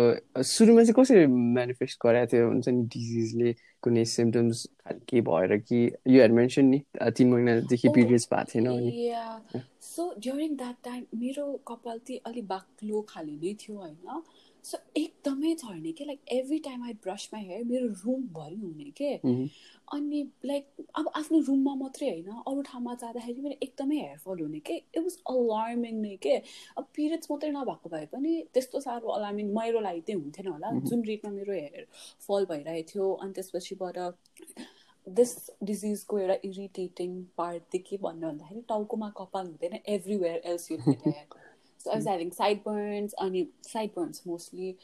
सुरुमा 0.49 0.83
चाहिँ 0.83 0.93
कसरी 0.99 1.25
मेनिफेस्ट 1.55 1.99
गराएको 2.05 2.31
थियो? 2.31 2.47
हुन्छ 2.47 2.67
नि 2.69 2.83
डिजिजले 2.93 3.53
कुनै 3.83 4.03
सिम्टम्स 4.11 4.67
के 5.09 5.21
भएर 5.29 5.57
कि 5.57 5.79
यु 6.07 6.21
हेड 6.21 6.31
मेन्सन 6.33 6.65
नि 6.65 6.79
तिन 7.17 7.31
महिनादेखि 7.33 7.89
पिरियड्स 7.89 8.25
oh, 8.25 8.31
भएको 8.33 8.51
थिएन 8.53 8.67
अनि 8.67 9.61
सो 9.81 10.13
ड्युरिङ 10.19 10.55
द्याट 10.57 10.75
टाइम 10.83 11.03
मेरो 11.23 11.47
कपाल 11.67 11.99
चाहिँ 11.99 12.19
अलिक 12.31 12.47
बाक्लो 12.47 13.01
खाले 13.09 13.31
नै 13.31 13.53
थियो 13.63 13.77
होइन। 13.77 14.21
सो 14.63 14.77
एकदमै 14.97 15.55
झर्ने 15.55 15.91
के? 15.91 16.05
Like 16.05 16.19
every 16.31 16.59
time 16.69 16.83
I 16.83 16.93
brush 17.03 17.29
my 17.33 17.43
hair 17.43 17.63
मेरो 17.73 17.87
रुमभरि 18.05 18.55
हुने 18.55 18.89
के? 19.01 19.11
अनि 19.91 20.21
लाइक 20.45 20.85
अब 20.99 21.09
आफ्नो 21.15 21.39
रुममा 21.47 21.73
मात्रै 21.75 22.09
होइन 22.09 22.29
अरू 22.47 22.61
ठाउँमा 22.67 22.93
जाँदाखेरि 23.01 23.41
मेरो 23.41 23.55
एकदमै 23.63 23.95
हेयरफल 23.97 24.41
हुने 24.41 24.59
के 24.69 24.75
इट 24.75 24.97
वाज 24.97 25.17
अलार्मिङ 25.33 26.01
नै 26.01 26.15
के। 26.23 26.35
अब 26.77 26.87
पिरियड्स 26.95 27.31
मात्रै 27.31 27.51
नभएको 27.51 27.89
भए 27.95 28.05
पनि 28.13 28.35
त्यस्तो 28.53 28.79
साह्रो 28.81 29.09
अलार्मिङ 29.17 29.53
मेरो 29.57 29.79
लागि 29.87 30.01
चाहिँ 30.07 30.21
हुन्थेन 30.21 30.47
होला। 30.47 30.71
जुन 30.89 31.03
रेटमा 31.05 31.31
मेरो 31.31 31.53
हेयर 31.53 31.87
फल 32.27 32.45
भइरहेको 32.51 32.87
थियो 32.93 33.11
अनि 33.13 33.33
त्यसपछिबाट 33.39 33.97
दिस 35.07 35.35
डिजिजको 35.63 36.17
एउटा 36.19 36.35
इरिटेटिङ 36.45 37.21
पार्ट 37.37 37.63
चाहिँ 37.63 37.83
के 37.89 37.97
भन्नु 38.01 38.27
भन्दाखेरि 38.27 38.61
टाउकोमा 38.69 39.09
कपाल 39.17 39.45
हुँदैन 39.45 39.79
everywhere 39.95 40.41
else 40.51 40.71
you 40.71 40.77
so 40.77 41.89
I 41.89 41.95
was 41.95 42.07
having 42.07 42.29
sideburns 42.65 43.13
अनि 43.25 43.45
साइड 43.67 43.89
बर्न्स 43.95 44.27
मोस्टली 44.27 44.75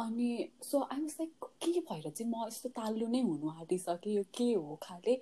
अनि 0.00 0.30
सो 0.62 0.80
आई 0.82 1.00
वाज 1.00 1.16
लाइक 1.20 1.44
के 1.64 1.80
भएर 1.80 2.10
चाहिँ 2.10 2.30
म 2.32 2.46
यस्तो 2.46 2.68
तालु 2.78 3.06
नै 3.08 3.20
हुनु 3.22 3.50
आँटिसकेँ 3.50 4.14
यो 4.14 4.22
के 4.36 4.52
हो 4.52 4.78
खाले? 4.82 5.14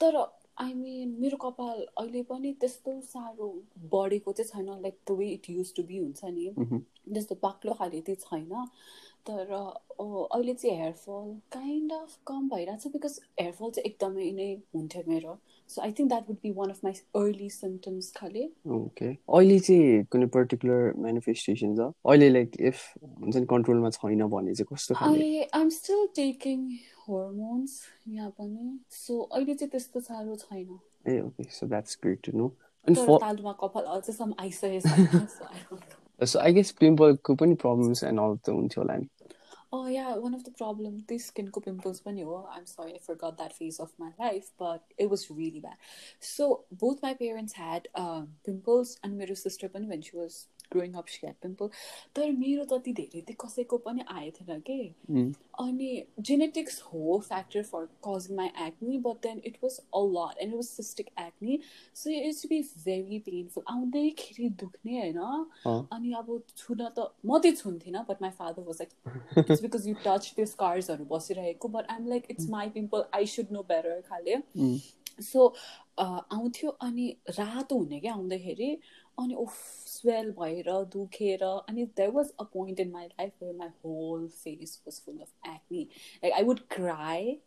तर 0.00 0.16
आई 0.60 0.72
मिन 0.74 1.16
मेरो 1.20 1.36
कपाल 1.42 1.78
अहिले 1.98 2.22
पनि 2.30 2.52
त्यस्तो 2.60 3.00
साह्रो 3.10 3.48
बढेको 3.92 4.32
चाहिँ 4.32 4.50
छैन 4.50 4.80
like 4.82 4.98
the 5.10 5.16
way 5.18 5.28
it 5.34 5.50
used 5.50 5.74
to 5.76 5.82
be 5.90 5.98
हुन्छ 5.98 6.24
नि। 6.24 6.50
त्यस्तो 7.12 7.34
बाक्लो 7.42 7.72
खाले 7.74 8.00
चाहिँ 8.00 8.20
छैन। 8.24 8.66
तर 9.26 9.52
अहिले 9.52 10.54
चाहिँ 10.54 10.76
हेयरफल 10.76 11.32
काइन्ड 11.52 11.92
अफ 11.92 12.18
कम 12.26 12.48
भइरहेको 12.48 12.88
छ 12.88 12.92
बिकज 12.92 13.20
हेयरफल 13.40 13.70
चाहिँ 13.70 13.90
एकदमै 13.90 14.30
नै 14.32 14.52
हुन्थ्यो 14.74 15.02
मेरो। 15.08 15.34
So 15.70 15.80
I 15.82 15.92
think 15.98 16.08
that 16.08 16.28
would 16.28 16.38
be 16.42 16.50
one 16.52 16.70
of 16.70 16.84
my 16.84 16.92
early 17.22 17.48
symptoms 17.56 18.12
खाले 18.16 18.44
ओके 18.76 19.08
अहिले 19.08 19.58
चाहिँ 19.66 20.04
कुनै 20.12 20.26
पर्टिकुलर 20.36 20.92
मेनिफेस्टेसन 21.06 21.74
छ? 21.76 21.90
अहिले 22.06 22.28
लाइक 22.30 22.56
इफ 22.60 22.78
हुन्छ 23.02 23.36
नि 23.36 23.46
कन्ट्रोलमा 23.52 23.90
छैन 23.98 24.26
भने 24.34 24.54
चाहिँ 24.54 24.68
कस्तो 24.72 24.94
I 25.10 25.44
I'm 25.60 25.68
still 25.76 26.06
taking 26.16 26.66
hormones 27.06 27.78
यहाँ 28.08 28.30
पनि. 28.30 28.78
सो 28.90 29.20
अहिले 29.20 29.54
चाहिँ 29.54 29.70
त्यस्तो 29.70 30.00
साह्रो 30.00 30.36
छैन। 30.42 30.78
ए 31.08 31.20
okay 31.20 31.44
so 31.50 31.66
that's 31.66 31.98
great 32.02 32.20
to 32.26 32.36
know 32.38 32.46
अनि 32.86 32.94
तालुमा 33.22 33.52
कपाल 33.62 33.84
अझैसम्म 33.96 34.34
आइसकेको 34.40 35.24
छैन 35.38 36.26
सो 36.26 36.38
आई 36.38 36.52
गेस 36.52 36.70
पिम्पलको 36.80 37.34
पनि 37.42 37.54
प्रब्लम्स 37.64 38.04
एन्ड 38.04 38.20
अल 38.20 38.36
त 38.36 38.58
हुन्थ्यो 38.58 38.82
होला 38.82 38.96
नि। 38.96 39.08
Oh 39.72 39.86
yeah, 39.86 40.16
one 40.16 40.34
of 40.34 40.42
the 40.44 40.50
problem, 40.50 41.04
this 41.08 41.26
skin 41.26 41.50
pimples 41.52 42.00
pani 42.00 42.24
I'm 42.24 42.66
sorry, 42.66 42.94
I 42.94 42.98
forgot 42.98 43.38
that 43.38 43.52
phase 43.52 43.78
of 43.78 43.92
my 43.98 44.10
life, 44.18 44.50
but 44.58 44.82
it 44.98 45.08
was 45.08 45.30
really 45.30 45.60
bad. 45.60 45.76
So 46.18 46.64
both 46.72 47.02
my 47.02 47.14
parents 47.14 47.52
had 47.52 47.86
uh, 47.94 48.22
pimples, 48.44 48.98
and 49.04 49.16
my 49.16 49.26
sister 49.36 49.68
when 49.88 50.02
she 50.02 50.16
was 50.16 50.48
growing 50.72 50.94
up 50.94 51.06
she 51.08 51.26
pimple 51.42 51.68
तर 52.16 52.30
मेरो 52.38 52.64
जति 52.72 52.92
धेरै 52.92 53.20
चाहिँ 53.20 53.36
कसैको 53.40 53.78
पनि 53.86 54.04
आएको 54.08 54.44
थिएन 54.44 54.60
कि। 54.68 54.78
अनि 55.60 55.90
जेनेटिक्स 56.20 56.80
हो 56.82 57.18
factor 57.28 57.62
for 57.62 57.86
causing 58.06 58.36
my 58.36 58.48
acne 58.66 58.98
but 59.06 59.22
then 59.22 59.40
it 59.46 59.56
was 59.64 59.78
a 59.78 60.02
lot 60.12 60.38
and 60.38 60.52
it 60.52 60.56
was 60.56 60.66
cystic 60.66 61.10
acne 61.20 61.58
so 61.94 62.10
it's 62.10 62.46
be 62.46 62.60
very 62.84 63.18
painful 63.26 63.64
आउँदैखेरि 63.70 64.48
दुख्ने 64.62 64.98
होइन। 64.98 65.18
अनि 65.92 66.12
अब 66.18 66.40
छुन 66.56 66.86
त 66.88 67.10
म 67.26 67.38
चाहिँ 67.38 67.56
छुन्थिनँ 67.56 68.04
but 68.08 68.22
my 68.22 68.30
father 68.38 68.62
was 68.62 68.80
like 68.80 69.50
it's 69.50 69.62
because 69.62 69.88
you 69.88 69.94
touch 70.06 70.32
त्यो 70.36 70.46
स्कार्सहरू 70.46 71.04
बसिरहेको 71.10 71.68
but 71.68 71.90
I'm 71.90 72.08
like 72.08 72.30
it's 72.30 72.48
my 72.50 72.68
pimple 72.70 73.04
I 73.14 73.26
should 73.34 73.52
know 73.52 73.62
better 73.68 74.00
खाले। 74.08 74.36
सो 75.22 75.46
आउँथ्यो 75.99 76.69
अनि 76.81 77.15
रातो 77.29 77.77
हुने 77.77 77.99
क्या 77.99 78.13
आउँदाखेरि 78.13 78.71
अनि 79.17 79.33
उफ 79.35 79.53
स्वेल 79.87 80.31
भएर 80.39 80.71
दुखेर 80.93 81.43
अनि 81.43 81.85
there 81.97 82.09
was 82.11 82.31
a 82.39 82.43
point 82.53 82.79
in 82.79 82.91
my 82.91 83.05
life 83.05 83.31
where 83.43 83.55
my 83.55 83.69
whole 83.85 84.27
face 84.27 84.81
was 84.87 85.01
full 85.05 85.19
of 85.19 85.47
acne 85.47 85.83
like 86.23 86.33
I 86.33 86.43
would 86.43 86.59
cry 86.69 87.37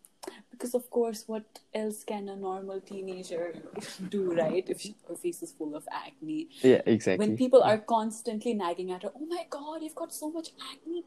because 0.51 0.73
of 0.73 0.89
course 0.89 1.23
what 1.27 1.43
else 1.73 2.03
can 2.03 2.29
a 2.29 2.35
normal 2.35 2.79
teenager 2.79 3.55
do 4.09 4.33
right 4.33 4.65
if 4.67 4.85
her 5.09 5.15
face 5.15 5.41
is 5.41 5.51
full 5.51 5.75
of 5.75 5.87
acne? 5.91 6.49
Yeah 6.61 6.81
exactly. 6.85 7.25
When 7.25 7.37
people 7.37 7.61
are 7.61 7.77
constantly 7.77 8.53
nagging 8.53 8.91
at 8.91 9.03
her 9.03 9.11
oh 9.15 9.25
my 9.25 9.45
god 9.49 9.81
you've 9.81 9.95
got 9.95 10.13
so 10.13 10.31
much 10.31 10.49
acne 10.71 11.03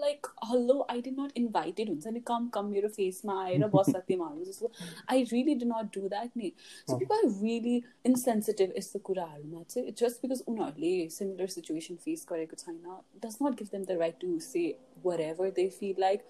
like 0.00 0.26
hello 0.42 0.84
i 0.88 1.00
did 1.00 1.16
not 1.16 1.32
invite 1.34 1.78
it 1.78 1.88
come 2.24 2.50
come 2.50 2.72
your 2.72 2.88
face 2.88 3.22
I 5.08 5.26
really 5.32 5.54
did 5.54 5.68
not 5.68 5.92
do 5.92 6.08
that 6.08 6.30
so 6.86 6.98
people 6.98 7.16
are 7.24 7.28
really 7.28 7.84
insensitive 8.04 8.72
is 8.74 8.90
the 8.92 9.00
just 9.94 10.22
because 10.22 10.42
similar 11.08 11.46
situation 11.48 11.96
face 11.96 12.26
does 13.20 13.40
not 13.40 13.56
give 13.56 13.70
them 13.70 13.84
the 13.84 13.96
right 13.96 14.18
to 14.20 14.40
say 14.40 14.78
whatever 15.02 15.50
they 15.50 15.70
feel 15.70 15.94
like 15.98 16.24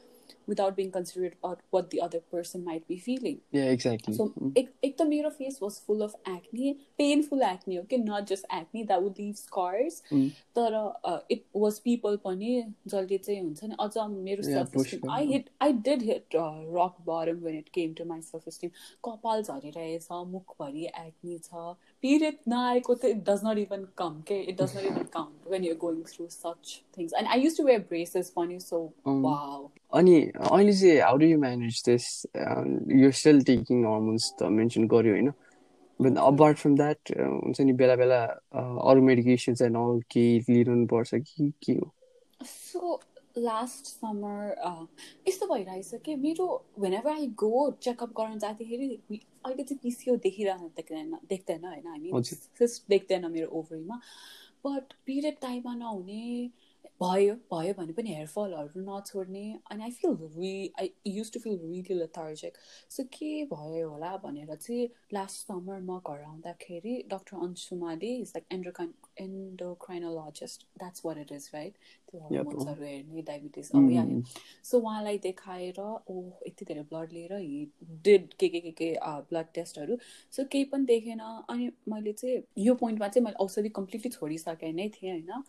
without 0.48 0.76
being 0.76 0.92
considerate 0.92 1.36
about 1.42 1.60
what 1.70 1.90
the 1.92 2.02
other 2.02 2.20
person 2.20 2.64
might 2.66 2.88
be 2.88 2.98
feeling. 2.98 3.40
Yeah, 3.52 3.70
exactly. 3.76 4.14
So, 4.14 4.34
mm. 4.40 4.58
ek, 4.58 4.98
the 4.98 5.32
face 5.38 5.60
was 5.62 5.80
full 5.80 6.02
of 6.04 6.16
acne, 6.26 6.78
painful 6.98 7.44
acne, 7.44 7.80
okay, 7.80 7.98
not 7.98 8.28
just 8.28 8.46
acne 8.50 8.84
that 8.86 9.02
would 9.04 9.18
leave 9.18 9.38
scars. 9.38 10.02
Mm. 10.12 10.32
तर 10.56 10.74
it 11.32 11.44
was 11.56 11.78
people 11.80 12.16
पनि 12.24 12.50
जसले 12.88 13.18
चाहिँ 13.18 13.40
हुन्छ 13.42 13.64
नि 13.64 13.76
अझ 13.80 13.92
मेरो 14.10 14.44
self 14.44 14.76
esteem 14.78 15.12
I 15.12 15.26
hit 15.28 15.50
I 15.62 15.74
did 15.88 16.02
hit 16.04 16.36
rock 16.36 16.98
bottom 17.08 17.38
when 17.46 17.58
it 17.58 17.70
came 17.78 17.94
to 18.00 18.06
my 18.06 18.22
self 18.22 18.48
esteem 18.48 18.70
कपाल 19.08 19.44
झरिरहेछ 19.44 20.08
मुखभरि 20.34 20.86
acne 21.06 21.38
छ 21.46 21.64
पिरियड 22.06 22.38
नआएको 22.48 22.96
त 22.96 23.06
it 23.06 23.24
does 23.26 23.42
not 23.46 23.58
even 23.58 23.86
come 23.98 24.22
के 24.28 24.40
it 24.44 24.62
does 24.62 24.76
not 24.78 24.86
even 24.86 25.04
count 25.14 25.52
when 25.52 25.64
you're 25.64 25.76
going 25.78 26.02
through 26.08 26.28
such 26.30 26.74
things 26.98 27.14
and 27.14 27.28
I 27.28 27.42
use 27.42 27.58
to 27.58 27.64
wear 27.64 27.86
braces 27.90 28.30
पनि 28.36 28.60
so 28.60 28.82
wow 29.08 29.68
अनि 29.94 30.16
अहिले 30.42 30.74
चाहिँ 30.74 31.00
how 31.00 31.18
do 31.18 31.26
you 31.26 31.40
manage 31.40 31.84
this 31.86 32.10
you 32.96 33.12
still 33.22 33.44
taking 33.44 33.86
hormones 33.86 34.34
त 34.40 34.52
mention 34.58 34.88
गर्यो 34.88 35.14
होइन 35.14 35.32
but 36.00 36.18
apart 36.20 36.58
from 36.58 36.76
that 36.76 37.12
हुन्छ 37.20 37.62
नि 37.62 37.74
बेला 37.76 37.96
बेला 37.96 38.24
अरू 38.90 39.02
मेडिकेसन्स 39.04 39.62
एन्ड 39.62 39.78
अल 39.78 40.02
केही 40.12 40.40
लिइरहनु 40.50 40.88
पर्छ 40.88 41.16
कि 41.16 41.52
के 41.66 41.74
हो 41.74 41.92
सो 42.46 43.00
last 43.39 43.87
summer 43.87 44.55
यस्तो 45.29 45.47
भइरहेछ 45.47 45.95
कि? 46.05 46.15
मेरो 46.17 46.47
when 46.79 46.95
ever 46.95 47.11
I 47.11 47.27
go 47.39 47.71
checkup 47.83 48.13
गर्न 48.21 48.39
जाँदाखेरि 48.39 48.89
अहिले 49.45 49.63
चाहिँ 49.63 49.79
पिसिओ 49.83 50.17
देखिरहनु 50.27 50.69
देख्दैन 50.77 51.19
देख्दैन 51.29 51.65
होइन? 51.65 51.87
हामी 51.87 52.11
सिस्ट 52.59 52.89
देख्दैन 52.89 53.31
मेरो 53.33 53.49
ओभरीमा 53.59 54.01
बट 54.67 54.93
पिरियड 55.07 55.37
टाइममा 55.43 55.75
नहुने 55.75 56.51
भयो 57.03 57.35
भयो 57.53 57.73
भने 57.79 57.93
पनि 57.93 58.15
हेयरफलहरू 58.15 58.81
नछोड्ने। 58.83 59.45
अनि 59.71 59.83
I 59.85 59.91
feel 59.93 60.17
re 60.37 60.53
I 60.81 60.91
used 61.07 61.33
to 61.33 61.41
feel 61.41 61.59
really 61.63 61.95
lethargic 61.95 62.57
so 62.91 63.05
के 63.13 63.31
भयो 63.53 63.89
होला 63.91 64.17
भनेर 64.25 64.55
चाहिँ 64.55 64.89
लास्ट 65.15 65.47
समर 65.47 65.81
म 65.81 65.99
घर 65.99 66.23
आउँदाखेरि 66.23 66.95
doctor 67.11 67.37
अन्सुमाले 67.47 68.15
is 68.17 68.33
like 68.37 68.45
endocrine 68.55 68.93
endocrinologist 69.21 70.67
that's 70.79 71.03
what 71.07 71.19
it 71.19 71.33
is 71.33 71.51
right 71.55 71.75
त्यो 72.11 72.21
हर्मोन्सहरू 72.21 72.85
हेर्ने 72.85 73.23
डायबिटिज 73.23 73.71
अब 73.75 73.91
या 73.91 74.05
सो 74.71 74.79
उहाँलाई 74.79 75.19
देखाएर 75.27 75.81
ओ 75.81 76.23
यति 76.47 76.65
धेरै 76.65 76.83
ब्लड 76.93 77.13
लिएर 77.13 77.33
हि 77.35 77.67
डिड 78.05 78.33
के 78.41 78.49
के 78.49 78.61
के 78.61 78.73
के 78.81 78.93
ब्लड 79.03 79.53
टेस्टहरू 79.55 79.99
सो 80.37 80.45
केही 80.53 80.65
पनि 80.73 80.85
देखेन। 80.87 81.21
अनि 81.21 81.71
मैले 81.89 82.13
चाहिँ 82.13 82.43
यो 82.67 82.75
पोइन्टमा 82.75 83.09
चाहिँ 83.09 83.25
मैले 83.25 83.45
औषधि 83.45 83.69
कम्प्लिटली 83.81 84.11
छोडिसकेँ 84.11 84.73
नै 84.73 84.89
थिएँ 84.97 85.13
होइन? 85.13 85.43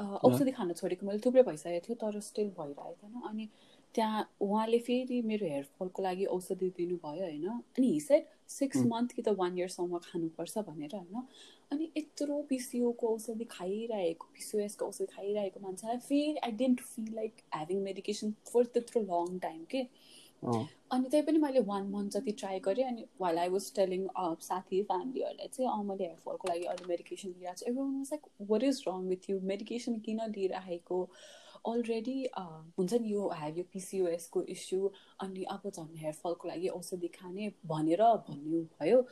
औषधि 0.00 0.52
खान 0.52 0.72
छोडेको 0.72 1.06
मैले 1.06 1.18
थुप्रै 1.26 1.42
भइसकेको 1.48 1.86
थियो 1.86 1.96
तर 2.02 2.20
स्टिल 2.28 2.48
भइरहेको 2.58 2.94
थिएन। 3.02 3.20
अनि 3.30 3.48
त्यहाँ 3.94 4.22
उहाँले 4.40 4.78
फेरि 4.86 5.20
मेरो 5.22 5.46
हेयरफलको 5.46 6.02
लागि 6.02 6.24
औषधि 6.36 6.68
दिनुभयो 6.76 7.24
होइन? 7.24 7.48
अनि 7.48 7.92
हिसाब 7.92 8.22
सिक्स 8.48 8.84
मन्थ 8.86 9.12
कि 9.12 9.22
त 9.22 9.28
वान 9.38 9.58
इयरसम्म 9.58 9.98
खानुपर्छ 10.04 10.58
भनेर 10.68 10.94
होइन? 10.96 11.22
अनि 11.72 11.90
यत्रो 11.96 12.40
पिसिओको 12.48 13.14
औषधि 13.14 13.44
खाइरहेको 13.50 14.28
पिसिओएसको 14.34 14.86
औषधि 14.86 15.06
खाइरहेको 15.14 15.60
मान्छेलाई 15.60 15.98
फेरि 16.08 16.36
I 16.44 16.52
didn't 16.62 16.80
feel 16.92 17.14
like 17.14 17.42
having 17.54 17.82
medication 17.82 18.32
for 18.52 18.64
त्यत्रो 18.76 19.02
लङ 19.02 19.38
टाइम 19.38 19.64
के? 19.70 19.82
अनि 20.44 21.08
त्यही 21.10 21.22
पनि 21.22 21.38
मैले 21.38 21.60
वान 21.68 21.88
मन्थ 21.90 22.12
जति 22.12 22.32
ट्राई 22.40 22.58
गरेँ 22.66 22.84
अनि 22.84 23.04
वाइल 23.20 23.38
आई 23.38 23.48
वाज 23.48 23.72
टेलिङ 23.76 24.06
साथी 24.42 24.82
फ्यामिलीहरूलाई 24.82 25.48
चाहिँ 25.48 25.70
अँ 25.70 25.84
मैले 25.84 26.04
हेयरफलको 26.04 26.48
लागि 26.48 26.64
अरू 26.74 26.88
मेडिकेसन 26.88 27.28
लिइरहेको 27.28 27.56
छु। 27.56 27.66
Every 27.70 27.82
like 28.12 28.22
what 28.50 28.62
is 28.62 28.82
wrong 28.88 29.08
with 29.08 29.30
you 29.30 29.40
medication 29.52 29.98
किन 30.06 30.20
लिइरहेको? 30.36 31.00
अलरेडी 31.66 32.18
हुन्छ 32.78 32.94
नि 32.94 33.12
यो 33.12 33.28
हेभ 33.40 33.58
यो 33.58 33.64
पिसिओएसको 33.72 34.42
इस्यु 34.54 34.90
अनि 35.20 35.42
अब 35.56 35.68
झन् 35.70 35.96
हेयरफलको 35.96 36.48
लागि 36.48 36.68
औषधि 36.78 37.08
खाने 37.18 37.50
भनेर 37.66 38.02
भन्नुभयो। 38.28 39.04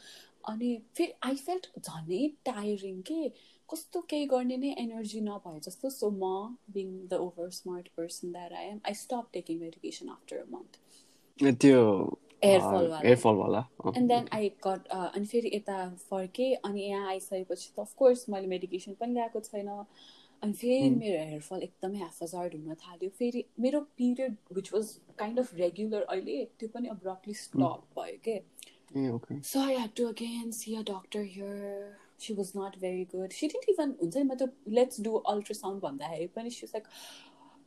अनि 0.49 0.71
फेरि 0.97 1.13
आई 1.27 1.37
फेल्ट 1.37 1.67
झनै 1.81 2.29
टायरिङ 2.47 3.01
के 3.11 3.29
कस्तो 3.69 4.01
केही 4.11 4.27
गर्ने 4.33 4.57
नै 4.57 4.75
एनर्जी 4.79 5.21
नभए 5.21 5.61
जस्तो। 5.61 5.91
सो 5.91 6.11
म 6.11 6.57
being 6.73 6.97
the 7.09 7.15
over 7.27 7.51
smart 7.61 7.89
person 7.97 8.33
that 8.33 8.53
I 8.53 8.67
am 8.67 8.81
I 8.87 8.95
stop 9.05 9.31
taking 9.33 9.59
medication 9.61 10.09
after 10.09 10.37
a 10.37 10.45
month 10.51 10.79
त्यो 11.41 11.81
एयरफलवाला 12.45 13.63
एन्ड 13.97 14.09
देन 14.09 14.29
आई 14.33 14.49
गट 14.67 14.87
अनि 14.93 15.27
फेरि 15.27 15.51
यता 15.55 15.79
फर्केँ 16.11 16.55
अनि 16.65 16.83
यहाँ 16.83 17.09
आइसकेपछि 17.09 17.73
त 17.77 17.81
अफकोर्स 17.81 18.29
मैले 18.31 18.47
मेडिकेसन 18.55 18.93
पनि 19.01 19.13
ल्याएको 19.15 19.41
छैन। 19.49 19.69
अनि 20.43 20.53
फेरि 20.53 20.89
मेरो 20.91 21.19
हेयरफल 21.25 21.63
एकदमै 21.63 21.99
हेफाजार्ड 21.99 22.55
हुन 22.55 22.75
थाल्यो। 22.87 23.11
फेरि 23.19 23.45
मेरो 23.61 23.81
period 23.99 24.37
which 24.57 24.73
was 24.73 24.97
kind 25.19 25.39
of 25.41 25.55
regular 25.61 26.03
अहिले 26.03 26.45
त्यो 26.59 26.69
पनि 26.75 26.89
अब्रप्टली 26.97 27.35
स्टप 27.45 27.81
भयो 27.99 28.19
के। 28.25 28.41
ए 28.97 29.09
okay 29.11 29.41
So 29.43 29.61
I 29.61 29.73
had 29.73 29.95
to 30.01 30.09
again 30.09 30.53
see 30.53 30.75
a 30.77 30.83
doctor 30.83 31.23
here. 31.23 31.97
She 32.25 32.35
was 32.35 32.51
not 32.55 32.77
very 32.83 33.05
good. 33.13 33.33
She 33.39 33.49
didn't 33.53 33.69
even 33.71 33.91
हुन्छ 34.03 34.17
नि 34.17 34.23
मतलब 34.29 34.53
let's 34.77 35.01
do 35.07 35.23
ultrasound 35.33 35.81
भन्दाखेरि 35.81 36.29
पनि 36.37 36.53
was 36.63 36.73
like 36.77 36.87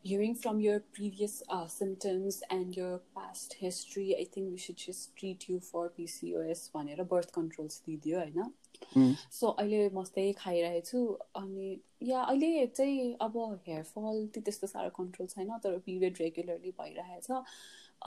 hearing 0.04 0.36
from 0.36 0.60
your 0.60 0.80
previous 0.98 1.42
uh, 1.50 1.68
symptoms 1.68 2.42
and 2.50 2.76
your 2.76 3.00
past 3.16 3.54
history 3.62 4.16
I 4.20 4.26
think 4.34 4.52
we 4.52 4.58
should 4.58 4.78
just 4.78 5.16
treat 5.18 5.48
you 5.50 5.60
for 5.60 5.90
PCOS 6.00 6.70
भनेर 6.76 7.04
birth 7.10 7.32
controls 7.40 7.82
दिइदियो 7.88 8.20
होइन 8.20 8.52
Mm. 8.98 9.16
So 9.32 9.48
अहिले 9.62 9.80
मस्तै 9.94 10.24
खाइरहेको 10.38 10.82
छु 10.90 11.00
अनि 11.36 11.80
या 12.10 12.22
अहिले 12.22 12.66
चाहिँ 12.68 13.16
अब 13.22 13.36
हेयरफल 13.68 14.26
त्यो 14.34 14.42
त्यस्तो 14.46 14.68
साह्रो 14.68 14.90
कन्ट्रोल 15.00 15.28
छैन 15.34 15.50
तर 15.64 15.78
पिरियड 15.88 16.22
रेगुलरली 16.22 16.72
भइरहेछ 16.80 17.28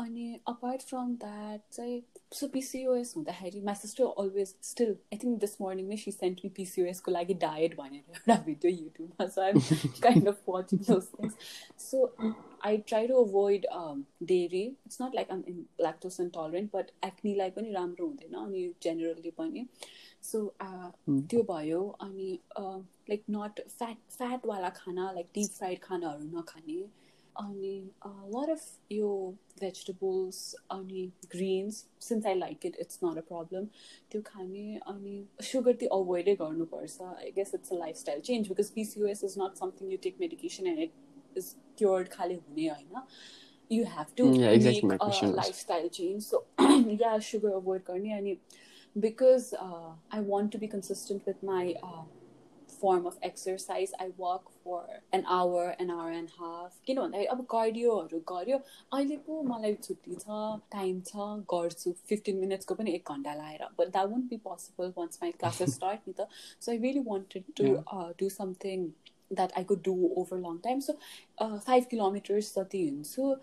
अनि 0.00 0.40
अपार्ट 0.49 0.82
फ्रम 0.82 1.14
द्याट 1.22 1.61
चाहिँ 1.72 2.02
सो 2.32 2.46
पिसिओएस 2.49 3.12
हुँदाखेरि 3.16 3.61
my 3.61 3.75
sister 3.75 4.04
always 4.18 4.54
still 4.62 4.90
I 4.90 5.18
think 5.25 5.38
this 5.40 5.61
morning 5.61 5.88
नै 5.88 5.96
सी 6.04 6.12
सेन्ट 6.12 6.40
मी 6.44 6.50
पिसिओएसको 6.56 7.11
लागि 7.12 7.34
डायट 7.44 7.76
भनेर 7.76 8.04
एउटा 8.08 8.37
भिडियो 8.46 8.72
युट्युबमा 8.72 9.26
I'm 9.44 9.58
kind 10.02 10.28
of 10.28 10.49
watching 10.49 10.78
those 10.88 11.08
things 11.18 11.34
so 11.90 12.04
I 12.66 12.78
try 12.92 13.06
to 13.06 13.25
avoid 13.25 13.66
dairy 14.32 14.62
it's 14.62 15.02
not 15.02 15.14
like 15.14 15.30
I'm 15.30 15.44
in 15.49 15.64
lactose 15.80 16.20
intolerant 16.20 16.70
but 16.76 16.90
एक्नीलाई 17.04 17.50
पनि 17.50 17.72
राम्रो 17.72 18.06
हुँदैन 18.06 18.34
अनि 18.44 18.72
जेनरली 18.82 19.30
पनि. 19.30 19.66
सो 20.22 20.38
त्यो 21.11 21.42
भयो 21.42 21.82
अनि 22.00 22.38
लाइक 22.56 23.22
नट 23.30 23.61
फ्याट 23.68 23.96
फ्याटवाला 24.11 24.68
खाना 24.76 25.11
लाइक 25.12 25.26
डिप 25.34 25.50
फ्राइड 25.50 25.80
खानाहरू 25.82 26.25
नखाने। 26.38 26.82
अनि 27.36 27.74
लट 28.36 28.50
अफ 28.50 28.91
यो 28.91 29.10
भेजिटेबल्स 29.60 30.39
अनि 30.72 31.05
greens 31.31 31.86
since 32.07 32.25
I 32.25 32.36
like 32.36 32.65
it 32.65 32.75
it's 32.79 33.00
not 33.03 33.17
a 33.17 33.22
problem 33.31 33.65
त्यो 34.12 34.22
खाने 34.25 34.79
अनि 34.93 35.24
सुगर 35.51 35.75
त्यो 35.84 35.89
अभोइडै 36.00 36.36
गर्नुपर्छ 36.36 37.01
I 37.01 37.31
guess 37.36 37.51
it's 37.55 37.74
a 37.74 37.77
lifestyle 37.79 38.22
change 38.29 38.48
because 38.48 38.69
PCOS 38.79 39.24
is 39.24 39.36
not 39.39 39.57
something 39.63 39.91
you 39.91 39.98
take 40.03 40.17
medication 40.22 40.67
and 40.67 40.79
it 40.79 41.38
is 41.38 41.53
cured 41.77 42.10
खाले 42.17 42.36
हुने 42.36 42.67
होइन 42.69 43.03
you 43.72 43.86
have 43.86 44.15
to 44.15 44.24
Mm, 44.24 44.39
yeah, 44.39 44.50
exactly 44.50 44.81
my 44.81 44.89
make 44.89 45.01
a 45.01 45.05
question 45.05 45.29
was. 45.29 45.38
lifestyle 45.38 45.89
change. 45.89 46.24
So 46.24 46.43
yeah, 46.60 47.19
sugar 47.19 47.50
avoid 47.55 47.84
karni 47.86 48.13
and 48.17 48.38
because 48.96 49.53
uh, 49.53 49.91
form 52.81 53.05
of 53.05 53.17
exercise, 53.22 53.91
I 54.00 54.10
walk 54.17 54.51
for 54.63 54.86
an 55.12 55.24
hour, 55.27 55.75
an 55.79 55.89
hour 55.89 56.12
and 56.12 56.29
a 56.29 56.41
half. 56.41 56.77
किन 56.88 57.00
भन्दाखेरि 57.00 57.25
अब 57.34 57.46
कार्डियोहरू 57.51 58.19
गर्यो 58.31 58.57
अहिले 58.93 59.17
पो 59.27 59.41
मलाई 59.43 59.74
छुट्टी 59.88 60.15
छ 60.15 60.39
time 60.75 61.01
छ 61.10 61.27
गर्छु 61.53 61.93
फिफ्टिन 62.10 62.38
मिनट्सको 62.46 62.75
पनि 62.81 62.93
एक 63.00 63.12
घन्टा 63.15 63.34
लाएर 63.41 63.67
but 63.79 63.91
that 63.91 64.10
won't 64.13 64.29
be 64.29 64.38
possible 64.48 64.93
once 64.98 65.19
my 65.24 65.31
classes 65.43 65.75
start 65.75 66.07
नि 66.07 66.13
त 66.19 66.27
so 66.62 66.72
I 66.72 66.77
really 66.88 67.03
wanted 67.10 67.53
to 67.62 67.75
do 68.22 68.29
something 68.38 68.88
that 69.31 69.57
I 69.57 69.63
could 69.74 69.84
do 69.89 69.96
over 70.24 70.43
long 70.48 70.57
time 70.69 70.79
so 70.89 70.98
five 71.43 71.86
kilometres 71.96 72.53
जति 72.57 72.84
हिँड्छु 72.84 73.36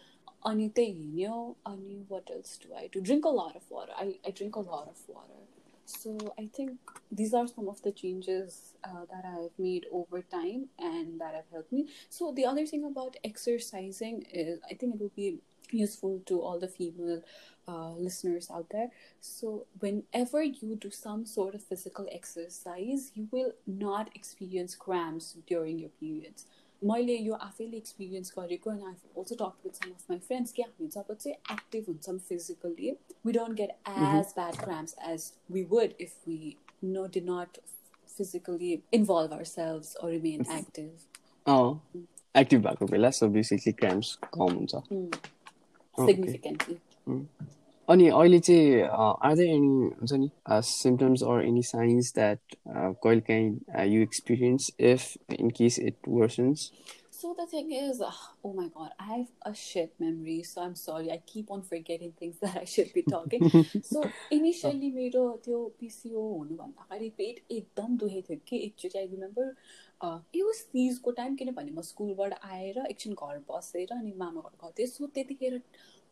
अनि 0.47 0.69
त्यही 0.77 0.93
हिँड्यो 0.93 1.41
अनि 1.67 2.05
what 2.11 2.31
else 2.31 2.59
do 2.67 2.75
I 2.77 2.89
to 2.95 3.01
drink 3.01 3.27
a 3.27 3.33
lot 3.41 3.57
of 3.57 3.73
water 3.73 3.93
I 4.05 4.19
I 4.27 4.33
drink 4.33 4.59
a 4.59 4.63
lot 4.63 4.89
of 4.89 5.05
water 5.11 5.43
so 5.90 6.18
I 6.38 6.48
think 6.56 6.78
these 7.12 7.34
are 7.34 7.48
some 7.48 7.68
of 7.68 7.82
the 7.82 7.92
changes 7.92 8.76
uh, 8.84 9.06
that 9.12 9.26
I've 9.26 9.58
made 9.58 9.86
over 9.92 10.22
time 10.22 10.70
and 10.78 11.20
that 11.20 11.34
have 11.34 11.50
helped 11.52 11.72
me. 11.72 11.88
So 12.10 12.32
the 12.32 12.46
other 12.46 12.66
thing 12.66 12.86
about 12.86 13.18
exercising 13.24 14.26
is 14.32 14.60
I 14.70 14.76
think 14.76 14.96
it 14.96 15.02
will 15.02 15.12
be 15.16 15.40
useful 15.72 16.22
to 16.28 16.42
all 16.42 16.60
the 16.60 16.68
female 16.68 17.22
uh, 17.68 17.92
listeners 17.94 18.50
out 18.54 18.68
there. 18.72 18.90
So 19.20 19.66
whenever 19.80 20.42
you 20.44 20.76
do 20.76 20.90
some 20.92 21.26
sort 21.26 21.56
of 21.56 21.64
physical 21.64 22.08
exercise, 22.12 23.12
you 23.14 23.28
will 23.32 23.52
not 23.68 24.10
experience 24.16 24.76
cramps 24.76 25.38
during 25.48 25.80
your 25.80 25.90
periods. 26.00 26.46
मैले 26.82 27.16
यो 27.18 27.34
आफैले 27.34 27.78
experience 27.78 28.34
गरेको 28.38 28.72
and 28.72 28.84
I 28.84 28.94
also 29.18 29.36
talk 29.36 29.66
with 29.66 29.84
some 29.84 29.92
of 29.92 30.10
my 30.10 30.20
friends 30.28 30.52
कि 30.54 30.62
हामी 30.62 30.88
जब 30.88 31.14
चाहिँ 31.14 31.36
active 31.54 31.86
हुन्छौँ 31.88 32.18
physically 32.30 32.92
we 33.26 33.32
don't 33.34 33.58
get 33.58 33.70
as 33.90 34.34
bad 34.36 34.56
cramps 34.64 34.96
as 35.10 35.32
we 35.52 35.64
would 35.72 36.02
if 36.02 36.14
we 36.28 36.56
no 36.84 37.06
did 37.14 37.22
not 37.30 37.60
physically 38.10 38.72
involve 38.94 39.34
ourselves 39.46 39.84
or 40.04 40.10
remain 40.12 40.46
active 40.58 42.06
active 42.38 42.62
भएको 42.68 42.86
बेला 42.86 43.10
so 43.12 43.28
basically 43.30 43.74
cramps 43.74 44.16
कम 44.34 44.56
हुन्छ। 44.56 44.76
Significantly 45.98 46.76
अनि 47.90 48.08
अहिले 48.08 48.40
चाहिँ 48.40 48.82
आर 49.26 49.36
द 49.36 49.40
एनी 49.42 49.90
हुन्छ 50.00 50.14
नि 50.14 50.30
symptoms 50.66 51.24
or 51.24 51.46
any 51.46 51.64
signs 51.70 52.14
that 52.16 52.56
कहिले 52.68 53.22
काहीँ 53.30 53.94
you 53.94 54.02
experience 54.02 54.72
if 54.92 55.34
in 55.40 55.50
case 55.60 55.80
it 55.80 56.10
worsens 56.10 56.72
So 57.20 57.36
the 57.38 57.46
thing 57.46 57.74
is, 57.74 58.02
oh 58.02 58.54
my 58.54 58.68
god, 58.74 58.92
I 58.98 59.06
have 59.06 59.32
a 59.42 59.54
shit 59.54 59.94
memory. 60.00 60.42
So 60.44 60.62
I'm 60.62 60.76
sorry, 60.76 61.12
I 61.12 61.18
keep 61.32 61.52
on 61.52 61.64
forgetting 61.64 62.14
things 62.18 62.38
that 62.42 62.56
I 62.56 62.64
should 62.64 62.94
be 62.94 63.02
talking. 63.02 63.44
so 63.84 64.04
initially 64.38 64.92
मेरो 64.94 65.26
त्यो 65.46 65.60
पिसिओ 65.80 66.22
हुनुभन्दा 66.38 66.86
अगाडि 66.86 67.10
पेट 67.18 67.44
एकदम 67.52 67.98
दुखेको 67.98 68.22
थियो 68.22 68.40
कि 68.48 68.64
एकचोटि 68.68 68.98
आई 69.00 69.08
रिमेम्बर 69.08 69.52
it 70.36 70.44
was 70.44 70.64
तिजको 70.74 71.12
टाइम 71.20 71.36
किनभने 71.36 71.72
म 71.72 71.82
स्कुलबाट 71.90 72.34
आएर 72.52 72.78
एकछिन 72.86 73.14
घर 73.14 73.44
बसेर 73.52 73.94
अनि 73.98 74.14
मामा 74.24 74.42
घर 74.48 74.72
थिएँ 74.80 74.88
सो 74.88 75.08
त्यतिखेर 75.20 75.62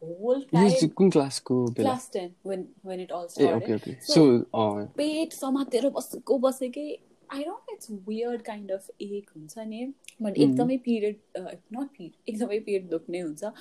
होल 0.02 0.42
टाइम 0.54 0.88
कुन 0.98 1.10
क्लासको 1.12 1.56
बेला 1.68 1.90
class 1.90 2.10
ten 2.14 2.32
when 2.50 2.64
when 2.90 3.04
it 3.06 3.12
all 3.12 3.28
uh 3.42 3.54
okay 3.54 3.68
started. 3.68 3.76
Okay 3.76 3.94
So- 4.08 4.16
so 4.16 4.86
पेट 4.98 5.34
समातेर 5.34 5.90
बसेको 5.98 6.38
बसेकै 6.48 6.88
I 7.30 7.44
don't 7.44 7.72
it's 7.74 7.92
weird 8.08 8.42
kind 8.42 8.72
of 8.72 8.90
एक 9.02 9.30
हुन्छ 9.36 9.58
नि 9.68 9.86
बट 10.22 10.34
Mhm. 10.38 10.44
एकदमै 10.44 10.78
पिरियड 10.86 11.20
नट 11.38 11.90
पिरियड 11.98 12.14
एकदमै 12.30 12.60
पेट 12.68 12.90
दुख्ने 12.90 13.20
हुन्छ। 13.20 13.52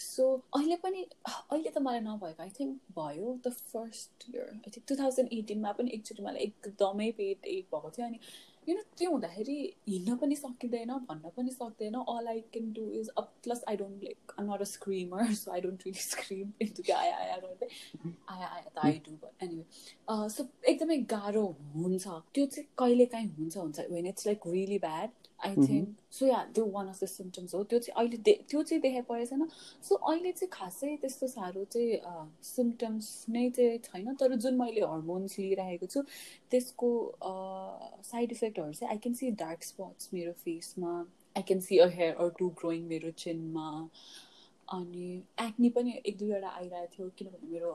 सो 0.00 0.24
अहिले 0.56 0.76
पनि 0.82 1.00
अहिले 1.28 1.70
त 1.70 1.78
मलाई 1.84 2.00
नभएको 2.00 2.42
आई 2.42 2.50
थिङ्क 2.58 2.98
भयो 2.98 3.32
the 3.46 3.50
first 3.72 4.28
year 4.34 4.42
I 4.50 4.70
think 4.76 4.84
two 4.88 4.96
thousand 4.96 5.32
एटिनमा 5.38 5.72
पनि 5.78 5.90
एकचोटि 5.94 6.22
मलाई 6.22 6.42
एकदमै 6.50 7.10
पेट 7.22 7.46
एक 7.54 7.64
भएको 7.74 7.90
थियो 7.96 8.06
अनि 8.06 8.20
यु 8.68 8.74
नो 8.76 8.82
त्यो 8.98 9.10
हुँदाखेरि 9.10 9.58
हिँड्न 9.88 10.16
पनि 10.22 10.36
सकिँदैन 10.36 10.90
भन्न 11.10 11.30
पनि 11.36 11.50
सक्दैन। 11.50 11.94
All 12.14 12.28
I 12.28 12.40
can 12.52 12.72
do 12.78 12.84
is 13.00 13.08
a 13.08 13.20
plus 13.44 13.64
I 13.68 13.76
don't 13.76 14.04
like 14.04 14.32
I 14.38 14.46
not 14.46 14.60
a 14.60 14.64
screamer 14.72 15.32
so 15.34 15.50
I 15.52 15.60
don't 15.66 15.86
really 15.86 16.00
scream 16.00 16.52
into 16.62 16.82
आया 16.96 17.16
आया 17.16 17.36
गर्दै 17.36 17.68
आया 18.34 18.46
आया 18.46 18.68
त 18.68 18.84
आई 18.84 19.00
डु 19.06 19.12
एनिवे 19.42 20.28
सो 20.36 20.48
एकदमै 20.72 20.98
गाह्रो 21.14 21.44
हुन्छ। 21.76 22.06
त्यो 22.34 22.46
चाहिँ 22.46 22.68
कहिले 22.78 23.06
काहीँ 23.14 23.28
हुन्छ 23.38 23.56
हुन्छ। 23.56 23.78
When 23.90 24.06
it's 24.06 24.26
like 24.26 24.46
really 24.46 24.78
bad 24.84 25.10
I 25.46 25.54
think 25.56 25.96
so 26.10 26.26
या 26.26 26.42
त्यो 26.54 26.64
वान 26.74 26.88
अफ 26.88 27.02
द 27.02 27.06
सिम्टम्स 27.08 27.54
हो। 27.54 27.62
त्यो 27.64 27.78
चाहिँ 27.78 27.94
अहिले 28.00 28.32
त्यो 28.50 28.62
चाहिँ 28.62 28.80
देखा 28.82 29.00
परेको 29.08 29.26
छैन। 29.30 29.48
सो 29.88 29.94
अहिले 29.94 30.32
चाहिँ 30.32 30.50
खासै 30.52 30.96
त्यस्तो 31.02 31.26
साह्रो 31.28 31.64
चाहिँ 31.74 32.00
सिम्टम्स 32.44 33.10
नै 33.30 33.48
चाहिँ 33.58 33.78
छैन 33.84 34.14
तर 34.20 34.34
जुन 34.46 34.56
मैले 34.62 34.80
हर्मोन्स 34.92 35.38
लिइरहेको 35.38 35.86
छु 35.86 36.02
त्यसको 36.50 36.90
साइड 38.10 38.32
इफेक्टहरू 38.32 38.72
चाहिँ 38.72 38.90
I 38.92 38.98
can 39.04 39.14
see 39.20 39.30
dark 39.44 39.62
spots 39.64 40.10
मेरो 40.14 40.32
फेसमा 40.44 40.94
I 41.36 41.42
can 41.50 41.60
see 41.68 41.78
a 41.78 41.88
hair 41.98 42.14
or 42.24 42.30
two 42.38 42.48
growing 42.62 42.82
मेरो 42.94 43.10
चिनमा 43.24 43.68
अनि 44.68 45.08
एक्नी 45.40 45.68
पनि 45.76 45.92
एक 46.06 46.16
दुईवटा 46.18 46.48
आइरहेको 46.48 46.94
थियो 46.96 47.10
किनभने 47.18 47.50
मेरो 47.52 47.72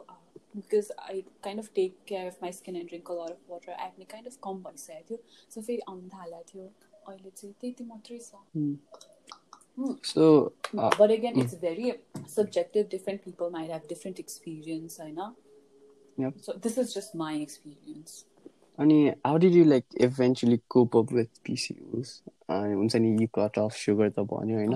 because 0.55 0.91
I 1.09 1.21
kind 1.43 1.61
of 1.61 1.69
take 1.75 1.95
care 2.07 2.27
of 2.27 2.41
my 2.41 2.51
skin 2.53 2.75
and 2.75 2.89
drink 2.89 3.11
lot 3.11 3.31
of 3.31 3.49
water 3.49 3.71
acne 3.85 4.05
kind 4.11 4.27
of 4.27 4.37
कम 4.43 4.63
भइसकेको 4.63 5.07
थियो। 5.09 5.17
सो 5.53 5.61
फेरि 5.61 5.79
आउनु 5.89 6.09
थालेको 6.09 6.43
थियो। 6.53 6.71
अहिले 7.07 7.29
चाहिँ 7.29 7.53
त्यति 7.61 7.83
मात्रै 7.83 8.19
छ 8.19 8.31
so 10.05 10.25
it's 11.35 11.53
very 11.55 11.93
subjective. 12.27 12.89
Different 12.89 13.23
people 13.23 13.49
might 13.49 13.69
have 13.69 13.87
different 13.87 14.19
experience 14.19 14.99
i 14.99 15.11
know. 15.11 15.35
Yep. 16.17 16.33
so 16.41 16.53
this 16.53 16.77
is 16.77 16.93
just 16.93 17.15
my 17.15 17.33
experience. 17.35 18.23
अनि 18.79 19.07
how 19.25 19.37
did 19.37 19.55
you 19.55 19.63
like 19.65 19.85
eventually 20.01 20.57
cope 20.69 20.95
up 20.97 21.11
with 21.13 21.39
PCOS 21.45 22.21
हुन्छ 22.51 22.95
नि 22.95 23.09
यु 23.21 23.27
कट 23.35 23.59
अफ 23.59 23.73
सुगर 23.73 24.09
त 24.09 24.19
भन्यो 24.31 24.57
होइन 24.57 24.73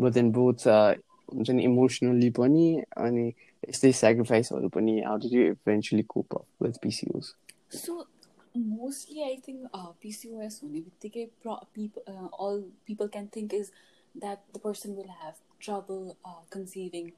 but 0.00 0.12
then 0.12 0.30
both 0.32 0.66
हुन्छ 0.66 1.50
नि 1.50 1.62
emotionally 1.64 2.30
पनि 2.38 2.66
अनि 2.96 3.26
यस्तै 3.68 3.92
सेक्रिफाइसहरू 4.00 4.68
पनि 4.78 5.00
how 5.02 5.18
did 5.18 5.32
you 5.32 5.44
eventually 5.50 6.02
cope 6.14 6.34
up 6.34 6.66
with 6.66 6.82
PCOS 6.82 7.34
So 7.74 8.06
mostly 8.54 9.22
I 9.22 9.40
think 9.40 9.66
uh, 9.72 9.88
PCOS 10.02 10.62
only. 10.64 10.84
Because 11.00 11.28
people, 11.74 12.02
uh, 12.06 12.26
all 12.32 12.64
people 12.86 13.08
can 13.08 13.28
think 13.28 13.52
is 13.52 13.72
that 14.14 14.42
the 14.52 14.58
person 14.58 14.94
will 14.96 15.12
have 15.22 15.36
trouble 15.60 16.16
uh, 16.24 16.42
conceiving 16.50 17.12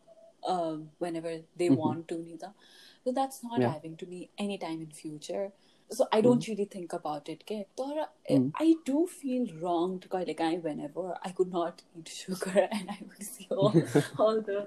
uh, 0.46 0.76
whenever 0.98 1.40
they 1.56 1.66
mm-hmm. 1.66 1.76
want 1.76 2.08
to, 2.08 2.18
Nita. 2.18 2.52
So 3.04 3.12
that's 3.12 3.42
not 3.44 3.60
yeah. 3.60 3.72
having 3.72 3.96
to 3.98 4.06
me 4.06 4.30
anytime 4.38 4.80
in 4.80 4.90
future. 4.90 5.52
So 5.90 6.08
I 6.10 6.20
don't 6.20 6.40
mm-hmm. 6.40 6.52
really 6.52 6.64
think 6.64 6.92
about 6.92 7.28
it. 7.28 7.44
Okay? 7.44 7.66
Uh, 7.78 8.06
mm-hmm. 8.28 8.48
I 8.56 8.74
do 8.84 9.06
feel 9.06 9.46
wronged 9.60 10.06
like 10.12 10.40
I 10.40 10.54
whenever 10.54 11.16
I 11.22 11.30
could 11.30 11.52
not 11.52 11.82
eat 11.96 12.08
sugar 12.08 12.68
and 12.72 12.90
I 12.90 12.98
would 13.06 13.22
see 13.22 13.46
all, 13.50 13.74
all 14.18 14.40
the 14.40 14.66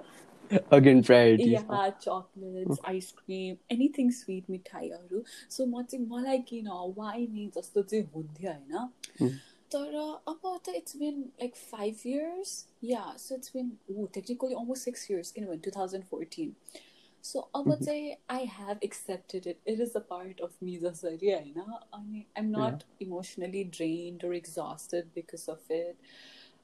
Again, 0.71 1.03
priorities. 1.03 1.53
yeah, 1.53 1.91
chocolates, 2.01 2.79
ice 2.85 3.11
cream, 3.13 3.57
anything 3.71 4.11
sweet 4.13 4.51
मिठाईहरू 4.51 5.23
so 5.51 5.67
म 5.67 5.83
चाहिँ 5.83 6.07
मलाई 6.09 6.39
किन 6.51 6.69
why 6.99 7.27
नि 7.33 7.51
जस्तो 7.57 7.83
चाहिँ 7.83 8.05
हुन्थ्यो 8.15 8.51
होइन 8.51 8.89
Hmm. 9.21 9.31
तर 9.73 9.95
अब 10.29 10.41
त 10.67 10.75
it's 10.77 10.97
been 10.97 11.21
like 11.41 11.57
five 11.57 12.03
years 12.07 12.53
yeah 12.85 13.05
so 13.19 13.35
it's 13.35 13.53
been 13.55 13.73
uh 13.91 14.07
technically 14.15 14.55
almost 14.55 14.85
six 14.85 15.11
years 15.11 15.31
किनभने 15.39 15.57
टु 15.65 15.71
थाउजन्ड 15.77 16.05
फोर्टिन 16.11 16.55
सो 17.25 17.41
अब 17.57 17.69
Mhm. 17.73 17.85
चाहिँ 17.85 18.15
I 18.31 18.47
have 18.59 18.79
accepted 18.85 19.47
it 19.47 19.59
it 19.67 19.81
is 19.81 19.97
a 19.97 20.01
part 20.11 20.41
of 20.43 20.57
me 20.63 20.77
जसरी 20.85 21.31
होइन 21.33 21.61
अनि 21.61 22.25
I'm 22.37 22.51
not 22.59 22.85
emotionally 23.03 23.65
drained 23.79 24.25
or 24.29 24.33
exhausted 24.41 25.11
because 25.19 25.49
of 25.57 25.75
it 25.81 25.97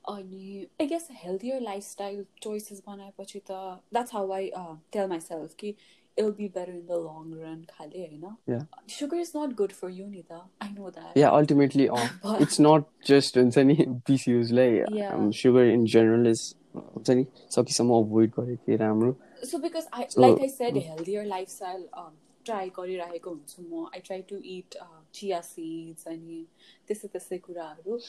अनि 0.10 0.66
I 0.82 0.88
guess 0.88 1.08
healthier 1.24 1.62
lifestyle 1.62 2.26
choices 2.44 2.82
बनाएपछि 2.88 3.40
त 3.50 3.52
that's 3.94 4.14
how 4.14 4.32
I 4.32 4.50
tell 4.94 5.08
myself 5.20 5.54
कि 5.60 5.76
I'll 6.18 6.30
be 6.32 6.48
better 6.48 6.70
in 6.72 6.86
the 6.88 6.98
long 7.06 7.32
run 7.44 7.64
खाले 7.70 8.06
होइन. 8.08 8.66
Sugar 8.98 9.18
is 9.20 9.32
not 9.38 9.56
good 9.62 9.72
for 9.80 9.90
you 9.92 10.08
नि 10.08 10.22
त 10.32 10.42
I 10.62 10.70
know 10.74 10.90
that 10.90 11.18
Yeah, 11.18 11.32
ultimately, 11.40 11.88
uh, 11.98 12.04
But- 12.26 12.44
it's 12.46 12.60
not 12.68 12.86
just 13.12 13.38
हुन्छ 13.38 13.58
नि 13.72 13.76
PCOS 14.10 14.52
लाई 14.60 14.78
Yeah. 15.00 15.16
um, 15.16 15.32
sugar 15.42 15.66
in 15.72 15.88
general 15.96 16.30
is 16.34 16.44
हुन्छ 16.76 17.10
नि 17.10 17.26
सकेसम्म 17.56 17.98
अभोइड 17.98 18.32
गरेकै 18.40 18.76
राम्रो। 18.84 19.16
So 19.50 19.60
because 19.66 19.90
I, 20.00 20.06
So- 20.14 20.22
like 20.22 20.46
I 20.46 20.52
said, 20.60 20.78
healthier 20.92 21.26
lifestyle 21.34 21.84
um, 22.04 22.14
try 22.46 22.64
गरिरहेको 22.80 23.30
हुन्छु 23.30 23.64
म। 23.64 23.86
I 23.96 24.00
try 24.08 24.22
to 24.32 24.38
eat 24.56 24.78
chia 25.14 25.40
seeds 25.50 26.08
अनि 26.08 26.40
त्यस्तै 26.88 27.08
त्यस्तै 27.08 27.38
कुराहरू। 27.48 28.00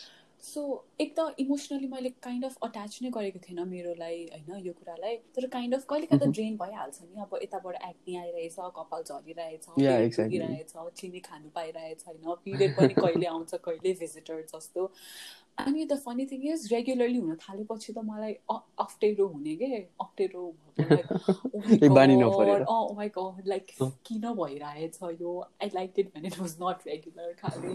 सो 0.42 0.62
एक 1.00 1.14
त 1.18 1.34
इमोसनली 1.38 1.86
मैले 1.88 2.10
काइन्ड 2.22 2.44
अफ 2.44 2.56
अट्याच 2.62 2.98
नै 3.02 3.10
गरेको 3.10 3.38
थिएन 3.38 3.66
मेरोलाई 3.68 4.18
होइन 4.32 4.66
यो 4.66 4.72
कुरालाई। 4.72 5.16
तर 5.36 5.46
काइन्ड 5.46 5.74
अफ 5.74 5.84
कहिले 5.90 6.06
कहिले 6.06 6.26
Mhm. 6.26 6.32
ड्रेन 6.34 6.56
भइहाल्छ 6.56 7.02
नि। 7.02 7.20
अब 7.22 7.38
यताबाट 7.42 7.74
एक्नी 7.88 8.16
आइरहेछ 8.16 8.56
कपाल 8.76 9.02
झरिरहेछ 9.02 9.66
चिनी 11.00 11.20
खानु 11.20 11.48
पाइरहेछ 11.54 12.04
होइन। 12.06 12.34
पिरियड 12.44 12.76
पनि 12.76 12.94
कहिले 12.94 13.26
आउँछ 13.26 13.54
कहिले 13.54 13.92
भिजिटर 14.00 14.42
जस्तो। 14.54 14.90
अनि 15.58 15.84
the 15.84 15.96
funny 16.04 16.26
thing 16.26 16.42
is 16.52 16.68
regularly 16.72 17.18
हुन 17.18 17.36
थालेपछि 17.42 17.92
त 17.92 17.98
मलाई 18.04 18.32
अप्ठ्यारो 18.84 19.26
हुने 19.26 19.54
के? 19.56 19.66
अप्ठ्यारो 20.00 20.42
लाइक 23.46 23.70
अँ। 23.82 23.90
किन 24.06 24.32
भइरहेछ 24.40 24.98
यो? 25.02 25.32
I 25.62 25.70
like 25.74 25.98
it 25.98 26.08
when 26.14 26.26
it 26.26 26.38
was 26.40 26.56
not 26.62 26.86
regular 26.86 27.32
खाले। 27.40 27.74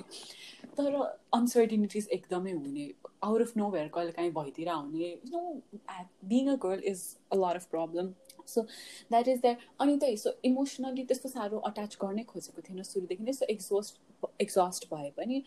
तर 0.77 0.95
अनसर्टिनिटिज 1.33 2.07
एकदमै 2.13 2.51
हुने। 2.51 2.91
आउट 3.23 3.41
अफ 3.41 3.57
नो 3.57 3.69
वेयर 3.71 3.87
कहिले 3.95 4.11
काहीँ 4.11 4.31
भइतिर 4.31 4.69
आउने। 4.69 5.09
No 5.31 5.41
being 6.25 6.47
a 6.49 6.55
girl 6.65 6.81
is 6.93 7.03
a 7.31 7.35
lot 7.35 7.55
of 7.55 7.65
problem 7.71 8.13
so 8.47 8.61
that 8.61 9.27
is 9.27 9.41
that 9.41 9.57
अनि 9.79 9.97
त्यही 9.97 10.17
सो 10.17 10.29
इमोसनली 10.43 11.03
त्यस्तो 11.03 11.29
साह्रो 11.29 11.57
अट्याच 11.57 11.97
गर्नै 12.01 12.23
खोजेको 12.23 12.61
थिएन 12.61 12.83
सुरुदेखि 12.83 13.23
नै 13.23 13.33
सो 13.33 13.45
एक्जोस्ट 13.45 14.01
एक्जस्ट 14.41 14.93
भए 14.93 15.13
पनि 15.17 15.43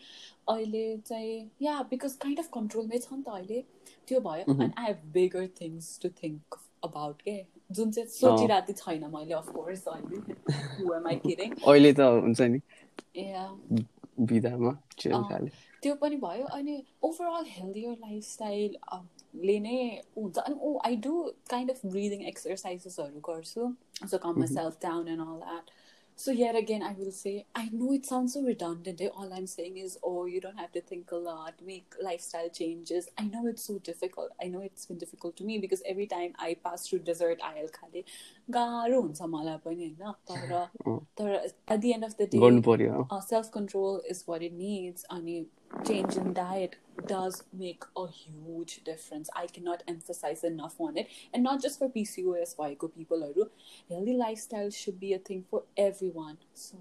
अहिले 0.49 0.97
चाहिँ 0.97 1.51
या 1.61 1.81
बिकज 1.81 2.15
काइन्ड 2.15 2.39
अफ 2.39 2.49
कन्ट्रोलमै 2.53 2.97
छ 2.97 3.13
नि 3.13 3.23
त 3.23 3.27
अहिले। 3.27 3.63
त्यो 4.07 4.19
भयो. 4.19 4.53
अनि 4.53 4.71
I 4.77 4.85
have 4.85 4.97
bigger 5.13 5.49
things 5.61 5.99
to 5.99 6.09
think 6.09 6.55
about 6.83 7.21
के? 7.21 7.45
जुन 7.71 7.91
चाहिँ 7.91 8.09
सोचिरहेको 8.09 8.73
छैन 8.73 9.05
मैले 9.05 9.33
अफकोर्स 9.33 9.87
अहिले। 9.87 11.93
त 11.93 11.99
हुन्छ 11.99 12.41
नि। 12.41 12.59
बिदामा 14.19 14.77
त्यो 15.83 15.95
पनि 15.95 16.15
भयो। 16.15 16.45
अनि 16.45 16.83
ओभरअल 17.03 17.45
हेल्दियर 17.47 17.91
लाइफस्टाइल 17.91 18.75
लेने 19.43 20.01
oh 20.17 20.81
I 20.83 20.95
do 20.95 21.31
kind 21.49 21.69
of 21.69 21.81
breathing 21.83 22.25
exercises 22.25 22.95
so 22.95 23.09
so 24.07 24.17
calm 24.17 24.31
mm-hmm. 24.31 24.39
myself 24.41 24.79
down 24.79 25.07
and 25.07 25.21
all 25.21 25.39
that. 25.39 25.71
So 26.17 26.31
yet 26.31 26.55
again 26.55 26.81
I 26.81 26.93
will 26.93 27.11
say 27.11 27.45
I 27.53 27.69
know 27.73 27.91
it 27.93 28.05
sounds 28.05 28.33
so 28.33 28.41
redundant 28.41 29.01
eh? 29.01 29.09
all 29.13 29.33
I'm 29.33 29.47
saying 29.47 29.77
is 29.77 29.97
oh 30.01 30.25
you 30.25 30.39
don't 30.39 30.57
have 30.57 30.71
to 30.73 30.81
think 30.81 31.11
a 31.11 31.17
lot 31.17 31.55
make 31.65 31.93
lifestyle 32.01 32.49
changes. 32.49 33.09
I 33.17 33.23
know 33.23 33.47
it's 33.47 33.65
so 33.65 33.79
difficult. 33.79 34.29
I 34.41 34.47
know 34.47 34.61
it's 34.61 34.85
been 34.85 34.97
difficult 34.97 35.35
to 35.37 35.43
me 35.43 35.59
because 35.59 35.83
every 35.85 36.07
time 36.07 36.33
I 36.39 36.55
pass 36.63 36.87
through 36.87 36.99
desert 36.99 37.39
I'll 37.43 37.67
गाह्रो 38.49 39.01
हुन्छ 39.01 39.21
मलाई 39.35 39.57
पनि 39.65 39.85
होइन 39.99 40.13
तर 40.29 40.53
अँ। 40.87 40.99
तर 41.19 41.35
at 41.75 41.81
the 41.81 41.93
end 41.93 42.03
of 42.07 42.15
the 42.17 42.27
day 42.33 42.39
गर्नु 42.39 42.61
पर्यो 42.61 43.07
uh, 43.11 43.21
self 43.27 43.51
control 43.51 44.01
is 44.15 44.23
what 44.31 44.43
it 44.47 44.53
needs 44.63 45.05
and 45.09 45.29
change 45.87 46.17
in 46.23 46.33
diet 46.33 46.75
does 47.11 47.37
make 47.61 47.85
a 48.01 48.03
huge 48.17 48.73
difference 48.89 49.31
i 49.41 49.45
cannot 49.55 49.81
emphasize 49.93 50.43
enough 50.49 50.75
on 50.87 50.99
it 51.01 51.07
and 51.33 51.43
not 51.47 51.63
just 51.65 51.79
for 51.81 51.89
pcos 51.95 52.53
भएको 52.59 52.87
people 52.99 53.25
healthy 53.89 54.13
lifestyle 54.21 54.69
should 54.69 54.99
be 54.99 55.11
a 55.13 55.19
thing 55.29 55.43
for 55.49 55.63
everyone 55.87 56.37
so 56.53 56.77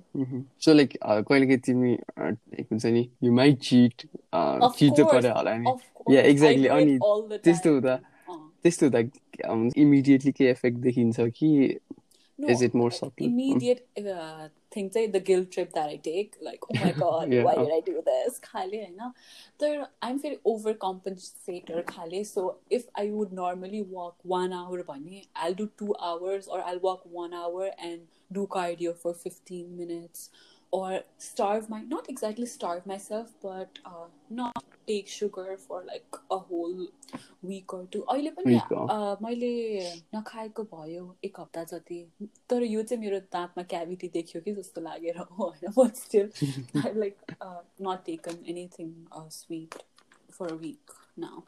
so 0.66 0.72
like 0.72 0.96
कहिले 1.02 1.46
काहीँ 1.46 1.58
तिमी 1.70 1.94
अ, 1.94 2.30
एक 2.60 2.66
हुन्छ 2.72 2.86
नि 2.86 3.08
you 3.24 3.32
might 3.40 3.58
cheat 3.60 4.02
cheat 4.02 4.92
course. 4.92 5.12
पर्यो 5.12 5.34
होला 5.34 5.56
नि. 5.58 5.76
I 6.20 6.32
do 6.34 6.68
अनि 6.76 6.98
त्यस्तो 7.44 7.70
हुँदा 7.74 7.94
अँ। 7.94 8.13
त्यस्तो 8.62 8.86
हुँदा 8.86 9.80
इमिडिएटली 9.80 10.32
के 10.32 10.50
इफेक्ट 10.50 10.78
देखिन्छ 10.78 11.20
कि 11.20 11.78
no, 12.36 12.48
Is 12.48 12.62
it 12.62 12.74
more 12.74 12.90
like, 12.90 12.98
subtle? 12.98 13.26
Immediate 13.26 13.86
uh, 13.96 14.48
thing, 14.68 14.90
say 14.90 15.06
the 15.06 15.20
guilt 15.20 15.52
trip 15.52 15.72
that 15.74 15.88
I 15.88 15.96
take, 15.96 16.36
like, 16.42 16.58
oh 16.68 16.84
my 16.84 16.90
god, 16.90 17.32
Yeah. 17.32 17.44
why 17.44 17.54
did 17.54 17.70
I 17.72 17.80
do 17.80 18.02
this? 18.04 18.40
Khale, 18.40 18.84
hai 18.84 18.90
na? 18.96 19.12
Then 19.60 19.86
I'm 20.02 20.18
very 20.20 20.38
overcompensator, 20.44 21.86
khale. 21.86 22.24
So 22.24 22.56
if 22.70 22.88
I 22.96 23.10
would 23.10 23.32
normally 23.32 23.82
walk 23.82 24.16
one 24.22 24.52
hour, 24.52 24.82
bhane, 24.82 25.28
I'll 25.36 25.54
do 25.54 25.70
two 25.78 25.94
hours, 26.00 26.48
or 26.48 26.60
I'll 26.60 26.80
walk 26.80 27.02
one 27.04 27.32
hour 27.32 27.70
and 27.78 28.00
do 28.32 28.48
cardio 30.73 30.73
for 30.73 30.91
15 30.91 30.97
minutes, 30.97 31.03
or 31.03 31.03
starve 31.17 31.69
my, 31.69 31.83
not 31.83 32.09
exactly 32.09 32.45
starve 32.45 32.85
myself, 32.85 33.33
but 33.41 33.67
uh, 33.85 34.07
not 34.29 34.63
take 34.87 35.07
sugar 35.07 35.57
for 35.67 35.83
like 35.87 36.15
a 36.29 36.37
whole 36.37 36.87
week 37.41 37.73
or 37.73 37.85
two. 37.85 38.03
अहिले 38.03 38.29
पनि 38.29 38.45
Week, 38.45 38.71
अँ। 38.71 38.87
A, 38.89 39.17
मैले 39.21 39.79
नखाएको 40.15 40.63
भयो 40.63 41.15
एक 41.23 41.39
हप्ता 41.39 41.63
जति 41.63 42.05
तर 42.49 42.63
यो 42.63 42.83
चाहिँ 42.83 43.03
मेरो 43.03 43.19
दाँतमा 43.19 43.63
क्याभिटी 43.63 44.07
देखियो 44.07 44.41
कि 44.41 44.53
जस्तो 44.53 44.81
लागेर 44.81 45.17
हो 45.17 45.25
होइन 45.45 45.73
but 45.77 45.95
still 45.95 46.31
like 46.75 47.17
not 47.81 48.03
taken 48.05 48.37
anything 48.47 48.93
sweet 49.29 49.73
for 50.31 50.51
a 50.51 50.55
week 50.55 50.91
now 51.19 51.41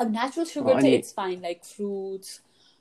अब 0.00 0.10
नेचुरल 0.10 0.46
सुगर 0.46 0.72
चाहिँ 0.72 0.86
अनि- 0.86 0.98
it's 0.98 1.12
fine 1.14 1.40
like 1.42 1.64
fruits 1.64 2.40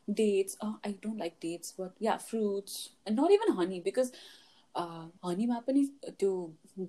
dates 0.10 0.55
uh, 0.65 0.73
i 0.88 0.91
don't 1.05 1.19
like 1.21 1.36
dates 1.39 1.73
but 1.79 1.91
yeah 1.99 2.17
fruits 2.17 2.89
and 3.08 3.15
not 3.15 3.32
even 3.32 3.51
honey 3.58 3.79
because 3.79 4.10
uh, 4.12 4.17
हनीमा 4.76 5.58
पनि 5.66 5.84
त्यो 6.18 6.32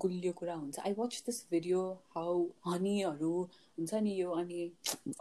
गुलियो 0.04 0.32
कुरा 0.34 0.56
हुन्छ। 0.56 0.80
I 0.80 0.93
watch 0.98 1.24
this 1.26 1.45
video 1.52 1.82
how 2.15 2.43
हनीहरू 2.67 3.34
हुन्छ 3.78 3.93
नि 3.93 4.13
यो 4.21 4.32
अनि. 4.32 4.71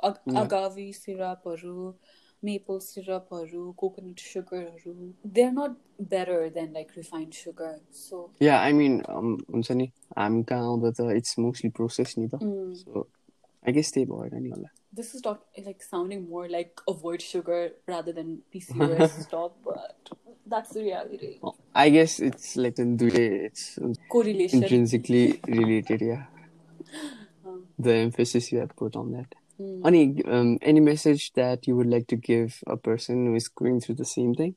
अगावी 0.02 0.92
सिरपहरू 0.92 1.94
मेपल 2.44 2.78
सिरपहरू 2.84 3.72
coconut 3.72 4.18
सुगरहरू 4.20 4.94
they 5.26 5.42
are 5.42 5.52
not 5.52 5.76
better 6.12 6.48
than 6.54 6.72
like 6.72 6.88
refined 6.96 7.34
sugar 7.34 7.78
so 7.92 8.18
yeah 8.42 8.58
I 8.60 8.72
mean 8.72 9.00
हुन्छ 9.08 9.72
नि 9.72 9.86
हामी 10.18 10.42
कहाँ 10.42 10.66
आउँदा 10.68 10.90
त 10.90 11.10
इट्स 11.16 11.38
मोस्टली 11.38 11.70
प्रोसेस 11.70 12.14
नि 12.18 12.28
त। 12.28 12.40
सो 12.80 13.06
आई 13.66 13.72
गेस 13.72 13.92
त्यही 13.94 14.06
भएर 14.06 14.34
नि 14.40 14.50
होला। 14.50 14.68
This 14.96 15.14
is 15.14 15.22
talk, 15.22 15.40
like 15.66 15.82
sounding 15.82 16.28
more 16.28 16.48
like 16.48 16.80
avoid 16.86 17.22
sugar 17.22 17.62
rather 17.88 18.12
than 18.12 18.28
PCOS 18.54 19.14
stop, 19.22 19.56
but 19.64 20.12
that's 20.46 20.70
the 20.70 20.82
reality. 20.82 21.38
I 21.74 21.90
guess 21.90 22.20
it's 22.20 22.56
like 22.56 22.78
in 22.78 22.96
the 22.96 23.10
way 23.10 23.26
it's 23.46 23.78
correlation. 24.08 24.62
intrinsically 24.62 25.40
related 25.46 26.00
yeah. 26.00 26.24
Um. 27.46 27.66
The 27.78 27.94
emphasis 27.94 28.52
you 28.52 28.60
have 28.60 28.74
put 28.74 28.96
on 28.96 29.12
that. 29.12 29.34
Mm. 29.60 30.26
Um, 30.26 30.58
any 30.62 30.80
message 30.80 31.32
that 31.34 31.66
you 31.66 31.76
would 31.76 31.86
like 31.86 32.06
to 32.08 32.16
give 32.16 32.58
a 32.66 32.76
person 32.76 33.26
who 33.26 33.34
is 33.34 33.48
going 33.48 33.80
through 33.80 33.96
the 33.96 34.04
same 34.04 34.34
thing? 34.34 34.56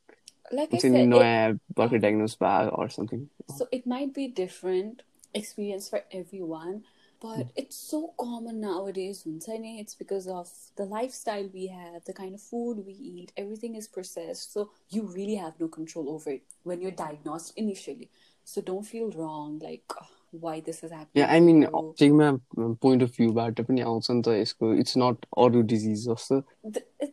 Like 0.52 0.73
it's 0.73 0.86
I 0.86 0.89
said, 0.89 1.08
no 1.08 1.19
it, 1.19 2.02
diagnosed 2.02 2.39
by 2.39 2.67
or 2.67 2.89
something. 2.89 3.30
So 3.58 3.67
it 3.71 3.86
might 3.86 4.13
be 4.13 4.30
different 4.30 5.04
experience 5.34 5.89
for 5.89 6.04
everyone 6.12 6.84
but 7.22 7.48
it's 7.56 7.76
so 7.76 8.14
common 8.20 8.60
nowadays 8.62 9.24
it's 9.26 9.96
because 9.96 10.28
of 10.28 10.50
the 10.76 10.84
lifestyle 10.84 11.50
we 11.54 11.68
have 11.68 12.04
the 12.06 12.14
kind 12.14 12.36
of 12.36 12.42
food 12.42 12.84
we 12.86 12.94
eat 12.94 13.32
everything 13.38 13.76
is 13.76 13.88
processed. 13.88 14.54
So 14.54 14.72
you 14.90 15.04
really 15.04 15.36
have 15.36 15.60
no 15.60 15.68
control 15.68 16.10
over 16.10 16.32
it 16.32 16.44
when 16.64 16.82
you're 16.82 16.92
diagnosed 16.92 17.54
initially. 17.56 18.10
So 18.44 18.62
don't 18.62 18.84
feel 18.84 19.10
wrong 19.12 19.60
like 19.60 19.84
ah, 20.00 20.08
why 20.32 20.60
this 20.60 20.84
is 20.84 20.92
happening 20.92 21.10
yeah 21.14 21.28
i 21.28 21.40
mean 21.40 21.68
take 21.98 22.12
my 22.12 22.36
point 22.82 23.02
of 23.02 23.16
view 23.16 23.32
but 23.32 23.58
it's 23.58 24.96
not 24.96 25.26
auto 25.36 25.62
disease 25.62 26.08
also. 26.08 26.46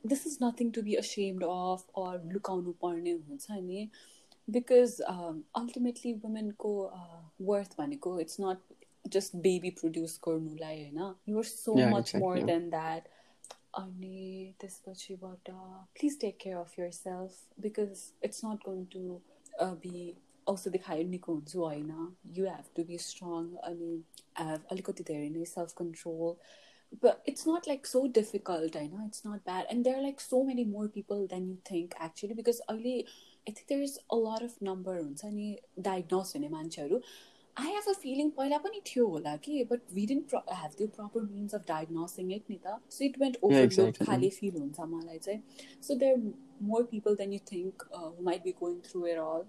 This 0.04 0.26
is 0.26 0.40
nothing 0.40 0.72
to 0.72 0.82
be 0.82 0.96
ashamed 0.96 1.42
of 1.42 1.84
or 1.94 2.20
look 2.32 2.50
on 2.50 2.74
because 4.50 5.00
um, 5.06 5.44
ultimately 5.56 6.14
women 6.22 6.54
go 6.58 6.92
uh, 6.94 7.22
worth 7.38 7.78
money 7.78 7.98
it's 8.18 8.38
not 8.38 8.58
just 9.15 9.35
baby 9.43 9.69
produce 9.81 10.19
गर्नुलाई 10.27 10.83
होइन 10.83 11.15
your 11.29 11.43
so 11.45 11.75
Yeah, 11.79 11.93
much 11.93 12.15
more 12.15 12.37
exactly. 12.37 12.45
Then 12.51 12.69
that 12.69 13.07
अनि 13.77 14.53
त्यसपछिबाट 14.61 15.49
please 15.99 16.19
take 16.21 16.37
care 16.41 16.57
of 16.57 16.79
yourself 16.91 17.61
because 17.61 18.07
it's 18.25 18.45
not 18.45 18.63
going 18.69 18.85
to 18.95 19.19
be 19.83 20.07
औषधि 20.47 20.77
खायो 20.85 21.03
निको 21.09 21.33
हुन्छु 21.33 21.59
होइन 21.59 21.91
you 22.37 22.45
have 22.45 22.71
to 22.75 22.83
be 22.83 22.97
strong 23.09 23.51
अनि 23.69 23.91
have 24.39 24.65
अलिकति 24.71 25.03
धेरै 25.11 25.29
नै 25.29 25.45
self 25.53 25.73
control 25.81 26.35
but 27.01 27.27
it's 27.27 27.45
not 27.45 27.67
like 27.69 27.83
so 27.85 27.99
difficult 28.13 28.75
i 28.75 28.87
know 28.91 29.01
it's 29.07 29.23
not 29.25 29.41
bad 29.49 29.67
and 29.71 29.85
there 29.87 29.97
are 29.97 30.05
like 30.05 30.21
so 30.21 30.37
many 30.45 30.63
more 30.69 30.85
people 30.87 31.19
than 31.33 31.43
you 31.47 31.57
think 31.63 31.91
actually 32.05 32.37
because 32.39 32.61
early 32.73 32.93
i 33.49 33.51
think 33.51 33.67
there's 33.71 33.93
a 34.09 34.17
lot 34.21 34.45
of 34.47 34.55
number 34.69 34.95
हुन्छ 34.95 35.25
नि 35.35 35.49
diagnose 35.79 36.33
हुने 37.57 37.67
मान्छेहरू 37.67 37.69
I 37.69 37.75
have 37.75 37.89
a 37.89 37.99
feeling 37.99 38.29
पहिला 38.29 38.57
पनि 38.57 38.81
थियो 38.85 39.07
होला 39.07 39.35
कि 39.37 39.63
but 39.63 39.81
we 39.93 40.05
didn't 40.05 40.35
have 40.35 40.71
the 40.81 40.89
proper 40.89 41.21
means 41.21 41.55
of 41.55 41.67
diagnosing 41.67 42.31
it 42.31 42.43
नि 42.49 42.59
त 42.65 42.79
so 42.89 43.05
it 43.05 43.19
went 43.19 43.37
overload 43.43 43.71
exactly. 43.71 44.05
खालि 44.05 44.29
फिल 44.29 44.55
हुन्छ 44.55 44.79
मलाई 44.79 45.17
चाहिँ 45.17 45.41
so 45.81 45.95
there 45.95 46.17
more 46.61 46.83
people 46.83 47.15
than 47.15 47.33
you 47.33 47.39
think 47.51 47.89
might 48.21 48.43
be 48.43 48.51
going 48.51 48.79
through 48.79 49.05
uh 49.07 49.17
all 49.17 49.45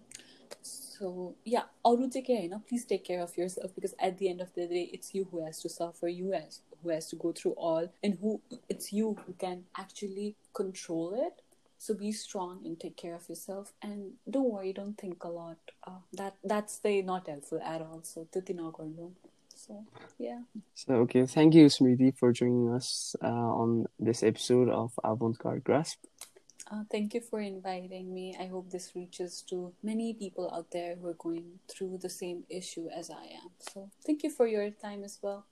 So 0.63 1.35
yeah, 1.49 1.63
अरू 1.87 2.07
चाहिँ 2.09 2.25
के 2.25 2.33
होइन 2.33 2.59
please 2.59 2.87
take 2.89 3.03
care 3.05 3.21
of 3.21 3.39
yourself 3.49 3.71
because 3.75 3.95
at 4.03 4.19
the 4.19 4.23
end 4.23 4.41
of 4.41 4.49
the 4.59 4.67
day 4.71 4.81
it's 4.95 5.15
you 5.17 5.25
who 5.33 5.45
has 5.45 5.63
to 5.63 5.69
suffer 5.69 6.09
you 6.09 6.33
has 6.33 6.61
who 6.83 6.89
has 6.89 7.09
to 7.09 7.17
go 7.17 7.33
through 7.33 7.53
all 7.53 7.87
and 8.03 8.15
who 8.21 8.41
it's 8.69 8.93
you 8.93 9.17
who 9.27 9.33
can 9.35 9.65
actually 9.75 10.37
control 10.55 11.15
it 11.15 11.43
so 11.78 11.94
be 11.94 12.12
strong 12.12 12.62
and 12.66 12.80
take 12.80 12.98
care 12.98 13.16
of 13.16 13.28
yourself. 13.30 13.74
And 13.82 14.14
don't 14.30 14.52
worry 14.52 14.74
don't 14.74 14.98
think 14.98 15.24
a 15.24 15.30
lot. 15.30 15.58
Uh, 15.86 16.00
that 16.14 16.36
that's 16.44 16.80
the 16.80 17.02
not 17.02 17.28
helpful 17.28 17.62
at 17.64 17.82
all. 17.82 18.02
So 18.04 18.28
so 19.56 19.86
yeah. 20.20 20.42
So 20.74 20.94
okay. 21.06 21.26
Thank 21.26 21.56
you 21.56 21.68
smriti 21.68 22.18
for 22.18 22.32
joining 22.32 22.74
us 22.74 23.16
uh, 23.24 23.28
on 23.28 23.86
this 24.00 24.24
episode 24.24 24.70
of 24.70 24.92
avant-garde 25.04 25.64
grasp. 25.64 26.00
Uh, 26.72 26.84
thank 26.92 27.14
you 27.14 27.22
for 27.22 27.40
inviting 27.40 28.14
me. 28.14 28.36
I 28.40 28.48
hope 28.48 28.72
this 28.72 28.94
reaches 28.96 29.44
to 29.50 29.74
many 29.84 30.14
people 30.14 30.52
out 30.54 30.72
there 30.72 30.96
who 30.96 31.08
are 31.08 31.14
going 31.14 31.60
through 31.70 32.00
the 32.02 32.10
same 32.10 32.44
issue 32.50 32.90
as 32.90 33.12
i 33.12 33.24
am. 33.24 33.52
So 33.60 33.92
thank 34.04 34.24
you 34.24 34.32
for 34.32 34.48
your 34.48 34.72
time 34.72 35.04
as 35.04 35.20
well. 35.22 35.46